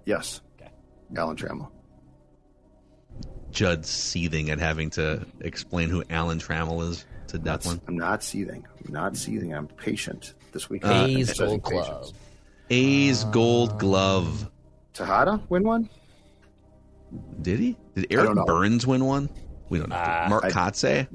[0.04, 0.42] yes.
[0.60, 0.70] Okay.
[1.16, 1.70] Alan Trammell.
[3.50, 7.80] Judd seething at having to explain who Alan Trammell is to That's- Declan.
[7.88, 8.66] I'm not seething.
[8.86, 9.54] I'm not seething.
[9.54, 10.82] I'm patient this week.
[10.86, 11.84] A's Exercising Gold.
[11.84, 12.12] Glove.
[12.70, 14.50] A's Gold Glove.
[14.94, 15.90] Tejada win one?
[17.42, 17.76] Did he?
[17.94, 18.46] Did don't Eric.
[18.46, 19.28] Byrnes win one?
[19.68, 19.96] We don't know.
[19.96, 21.06] Uh, Mark I- Kotsay?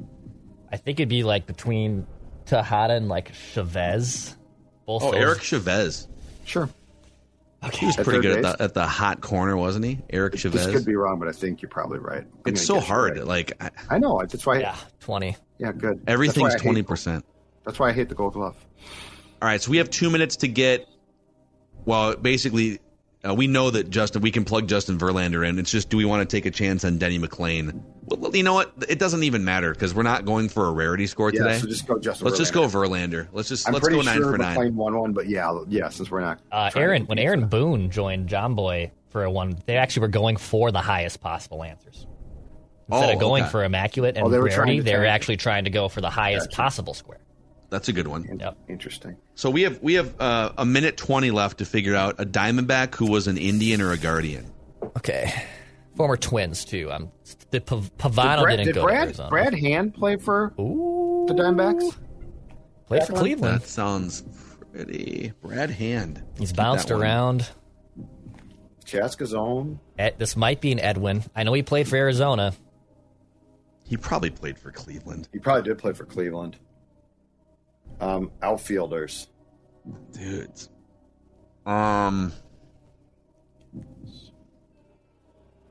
[0.71, 2.05] I think it'd be like between
[2.45, 4.35] Tejada and like Chavez.
[4.85, 6.07] Both Oh, those- Eric Chavez.
[6.45, 6.69] Sure.
[7.73, 9.99] He was At pretty good at the, at the hot corner, wasn't he?
[10.09, 10.67] Eric This Chavez.
[10.67, 12.23] could be wrong, but I think you're probably right.
[12.45, 13.17] I'm it's so hard.
[13.17, 13.27] right.
[13.27, 14.19] Like I, I know.
[14.19, 14.59] That's why.
[14.59, 15.35] Yeah, twenty.
[15.59, 16.01] Yeah, good.
[16.07, 17.23] Everything's why twenty percent.
[17.65, 18.55] That's why I hate the Gold Glove.
[19.41, 20.87] All right, so we have two minutes to get.
[21.85, 22.79] Well, basically,
[23.27, 24.21] uh, we know that Justin.
[24.21, 25.57] We can plug Justin Verlander in.
[25.57, 27.81] It's just, do we want to take a chance on Denny McLain?
[28.05, 28.71] Well, you know what?
[28.87, 31.57] It doesn't even matter because we're not going for a rarity score Yeah, today.
[31.57, 32.25] so just go Justin.
[32.27, 32.55] let's just Verlander.
[32.55, 33.27] go Verlander.
[33.31, 34.57] Let's just I'm let's go nine sure for nine.
[34.57, 35.89] McLain won one, but yeah, yeah.
[35.89, 36.39] Since we're not.
[36.51, 40.07] Uh, Aaron, when Aaron for Boone joined John Boy for a one, they actually were
[40.09, 42.05] going for the highest possible answers.
[42.91, 43.51] Instead Oh, of going okay.
[43.51, 46.09] for immaculate and Oh, they were rarity, they were actually trying to go for the
[46.09, 46.61] highest Gotcha.
[46.61, 47.19] possible square.
[47.71, 48.37] That's a good one.
[48.39, 48.57] Yep.
[48.67, 49.15] Interesting.
[49.33, 52.93] So we have we have uh, a minute twenty left to figure out a Diamondback
[52.95, 54.51] who was an Indian or a Guardian.
[54.97, 55.33] Okay.
[55.95, 56.91] Former twins too.
[56.91, 57.11] Um,
[57.49, 59.29] the Pav- Pavano did Brad, didn't did go Brad, Arizona.
[59.29, 61.95] Brad Hand play for Ooh, the Diamondbacks?
[62.87, 63.61] played for Cleveland.
[63.61, 64.23] That sounds
[64.73, 65.31] pretty.
[65.41, 66.21] Brad Hand.
[66.37, 67.49] He's bounced around.
[68.85, 69.79] Chaska's own.
[69.97, 71.23] Ed, this might be an Edwin.
[71.33, 72.53] I know he played for Arizona.
[73.85, 75.29] He probably played for Cleveland.
[75.31, 76.57] He probably did play for Cleveland.
[78.01, 79.27] Um, outfielders.
[80.11, 80.69] Dudes.
[81.65, 82.33] Um.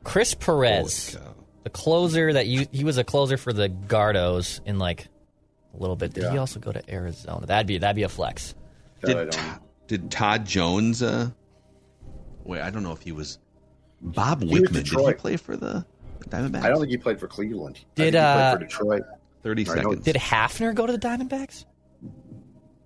[0.03, 1.19] Chris Perez,
[1.63, 5.09] the closer that you he was a closer for the Gardos in like
[5.75, 6.15] a little bit.
[6.15, 7.47] Did he also go to Arizona?
[7.47, 8.55] That'd be that'd be a flex.
[9.05, 9.37] Did,
[9.87, 11.03] did Todd Jones?
[11.03, 11.31] Uh,
[12.45, 13.39] wait, I don't know if he was.
[14.01, 14.73] Bob was Wickman.
[14.73, 15.85] Did he play for the
[16.29, 16.63] Diamondbacks?
[16.63, 17.77] I don't think he played for Cleveland.
[17.77, 19.03] I Did, think he uh, played for Detroit?
[19.43, 20.05] Thirty seconds.
[20.05, 21.67] Did Hafner go to the Diamondbacks?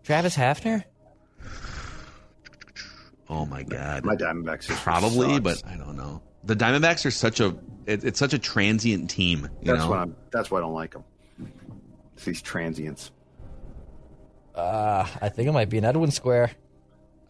[0.04, 0.84] Travis Hafner?
[3.28, 4.04] oh my god.
[4.04, 5.62] My Diamondbacks history Probably, sucks.
[5.62, 6.22] but I don't know.
[6.44, 7.56] The Diamondbacks are such a.
[7.86, 9.48] It, it's such a transient team.
[9.62, 9.90] You that's know.
[9.90, 10.16] what I'm.
[10.30, 11.04] That's why I don't like them.
[12.14, 13.10] It's these transients.
[14.54, 16.52] Uh, I think it might be an Edwin Square.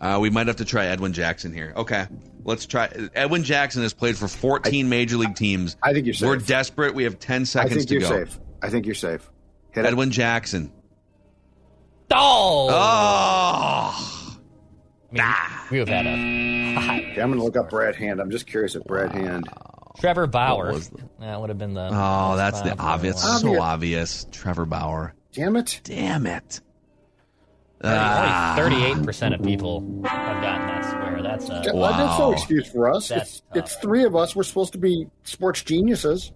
[0.01, 1.73] Uh, we might have to try Edwin Jackson here.
[1.77, 2.07] Okay,
[2.45, 2.89] let's try.
[3.15, 5.77] Edwin Jackson has played for 14 major league teams.
[5.83, 6.29] I think you're safe.
[6.29, 6.95] We're desperate.
[6.95, 8.25] We have 10 seconds I seconds think to you're go.
[8.31, 8.39] safe.
[8.61, 9.31] I think you're safe.
[9.71, 9.89] Hit it.
[9.89, 10.71] Edwin Jackson.
[12.11, 12.69] Oh!
[12.71, 14.37] Oh,
[15.13, 15.25] I mean,
[15.71, 18.21] we have had a Okay, I'm going to look up Brad Hand.
[18.21, 19.49] I'm just curious if Brad Hand.
[20.01, 20.73] Trevor Bauer.
[20.75, 21.89] the- That would have been the.
[21.93, 23.23] oh, that's the obvious.
[23.25, 23.39] one.
[23.41, 23.61] So Obvious.
[23.63, 24.27] obvious.
[24.33, 25.15] Trevor Bauer.
[25.33, 25.81] Damn it.
[25.85, 26.61] Damn it.
[27.83, 28.55] Ah.
[28.57, 31.23] Thirty-eight percent of people have gotten that square.
[31.23, 31.75] That's a.
[31.75, 33.11] Well, That's no excuse for us.
[33.11, 34.35] It's, it's three of us.
[34.35, 36.33] We're supposed to be sports geniuses.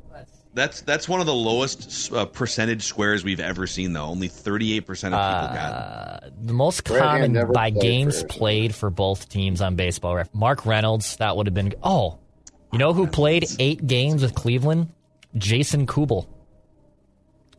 [0.59, 4.04] That's that's one of the lowest uh, percentage squares we've ever seen, though.
[4.06, 5.70] Only 38 percent of people got.
[5.70, 6.26] it.
[6.26, 8.28] Uh, the most common by played games Arizona.
[8.38, 10.16] played for both teams on baseball.
[10.16, 10.34] Ref.
[10.34, 11.74] Mark Reynolds, that would have been.
[11.82, 12.18] Oh,
[12.72, 14.88] you know who played eight games with Cleveland?
[15.36, 16.26] Jason Kubel.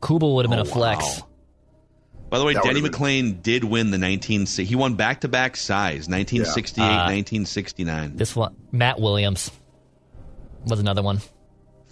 [0.01, 1.19] Kubel would have been Oh, a flex.
[1.21, 1.27] wow.
[2.29, 3.01] By the way, That Denny would've been-
[3.35, 4.45] McLain did win the 19.
[4.45, 6.89] He won back to back size, 1968, Yeah.
[7.03, 9.49] Uh, 1969 This one, Matt Williams
[10.65, 11.21] was another one.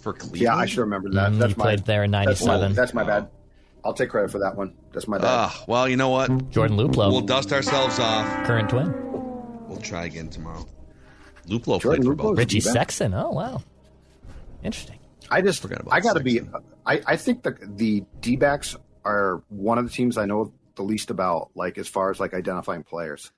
[0.08, 0.40] For Cleveland.
[0.40, 1.32] Yeah, I should remember that.
[1.32, 2.72] Mm, that's he my, played there in '97.
[2.72, 3.28] That's my, bad.
[3.84, 4.74] I'll take credit for that one.
[4.92, 5.26] That's my bad.
[5.26, 6.48] Ah, well, you know what?
[6.48, 8.26] Jordan Luplow, We'll dust ourselves off.
[8.46, 8.90] current twin.
[9.68, 10.66] We'll try again tomorrow.
[11.46, 12.38] Luplow Jordan played for Luplow's both.
[12.38, 13.12] Richie Sexson.
[13.14, 13.62] Oh wow,
[14.62, 14.98] interesting.
[15.30, 16.40] I just Forgot about I got to be.
[16.86, 20.82] I, I think the the D backs are one of the teams I know the
[20.84, 21.50] least about.
[21.54, 23.30] Like as far as like identifying players.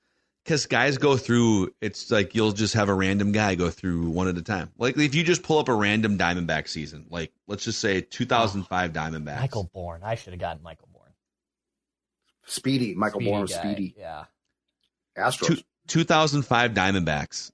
[0.43, 4.27] Because guys go through, it's like you'll just have a random guy go through one
[4.27, 4.71] at a time.
[4.77, 8.91] Like if you just pull up a random Diamondback season, like let's just say 2005
[8.91, 9.39] Diamondbacks.
[9.39, 10.01] Michael Bourn.
[10.03, 11.11] I should have gotten Michael Bourn.
[12.45, 13.53] Speedy, Michael Speedy Bourn, was.
[13.53, 14.25] Speedy, Yeah.
[15.17, 15.57] Astros.
[15.57, 17.51] Two, 2005 Diamondbacks.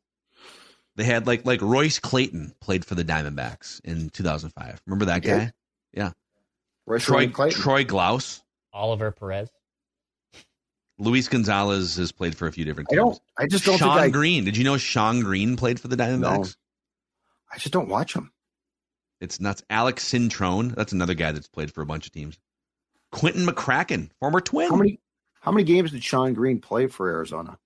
[0.95, 4.81] They had like like Royce Clayton played for the Diamondbacks in 2005.
[4.85, 5.51] Remember that guy?
[5.93, 6.11] Yeah.
[6.85, 7.61] Royce Troy Ryan Clayton.
[7.61, 8.41] Troy Glaus.
[8.73, 9.49] Oliver Perez.
[10.99, 12.99] Luis Gonzalez has played for a few different teams.
[12.99, 13.19] I don't.
[13.37, 14.09] I just don't Shawn think I.
[14.09, 14.45] Green.
[14.45, 16.21] Did you know Shawn Green played for the Diamondbacks?
[16.21, 16.45] No,
[17.53, 18.31] I just don't watch them.
[19.21, 19.63] It's nuts.
[19.69, 20.75] Alex Cintron.
[20.75, 22.37] That's another guy that's played for a bunch of teams.
[23.11, 24.69] Quinton McCracken, former twin.
[24.69, 24.99] How many?
[25.39, 27.57] How many games did Shawn Green play for Arizona?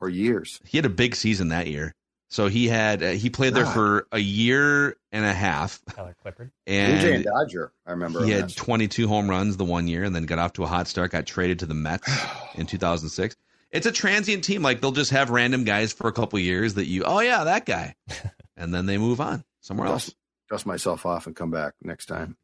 [0.00, 0.60] Or years?
[0.64, 1.94] He had a big season that year.
[2.32, 6.50] So he had uh, he played there for a year and a half, Tyler Clippard.
[6.64, 7.72] Blue Jay and and Dodger.
[7.86, 8.24] I remember.
[8.24, 8.54] he had as.
[8.54, 11.10] 22 home runs the one year, and then got off to a hot start.
[11.10, 12.10] Got traded to the Mets
[12.54, 13.36] in 2006.
[13.70, 14.62] It's a transient team.
[14.62, 17.66] Like they'll just have random guys for a couple years that you, oh yeah, that
[17.66, 17.96] guy,
[18.56, 20.06] and then they move on somewhere else.
[20.06, 20.16] dust,
[20.48, 22.38] dust myself off and come back next time.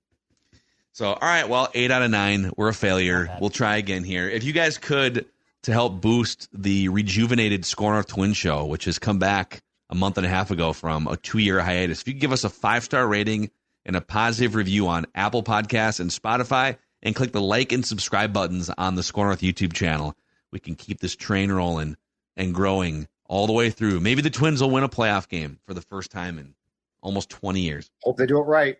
[0.93, 3.35] So, all right, well, eight out of nine, we're a failure.
[3.41, 4.29] We'll try again here.
[4.29, 5.25] If you guys could,
[5.63, 10.17] to help boost the rejuvenated Score North Twin Show, which has come back a month
[10.17, 12.85] and a half ago from a two year hiatus, if you give us a five
[12.85, 13.51] star rating
[13.85, 18.33] and a positive review on Apple Podcasts and Spotify, and click the like and subscribe
[18.33, 20.17] buttons on the Score North YouTube channel,
[20.51, 21.97] we can keep this train rolling
[22.37, 24.01] and growing all the way through.
[24.01, 26.55] Maybe the Twins will win a playoff game for the first time in
[27.03, 27.91] almost 20 years.
[28.03, 28.79] Hope they do it right.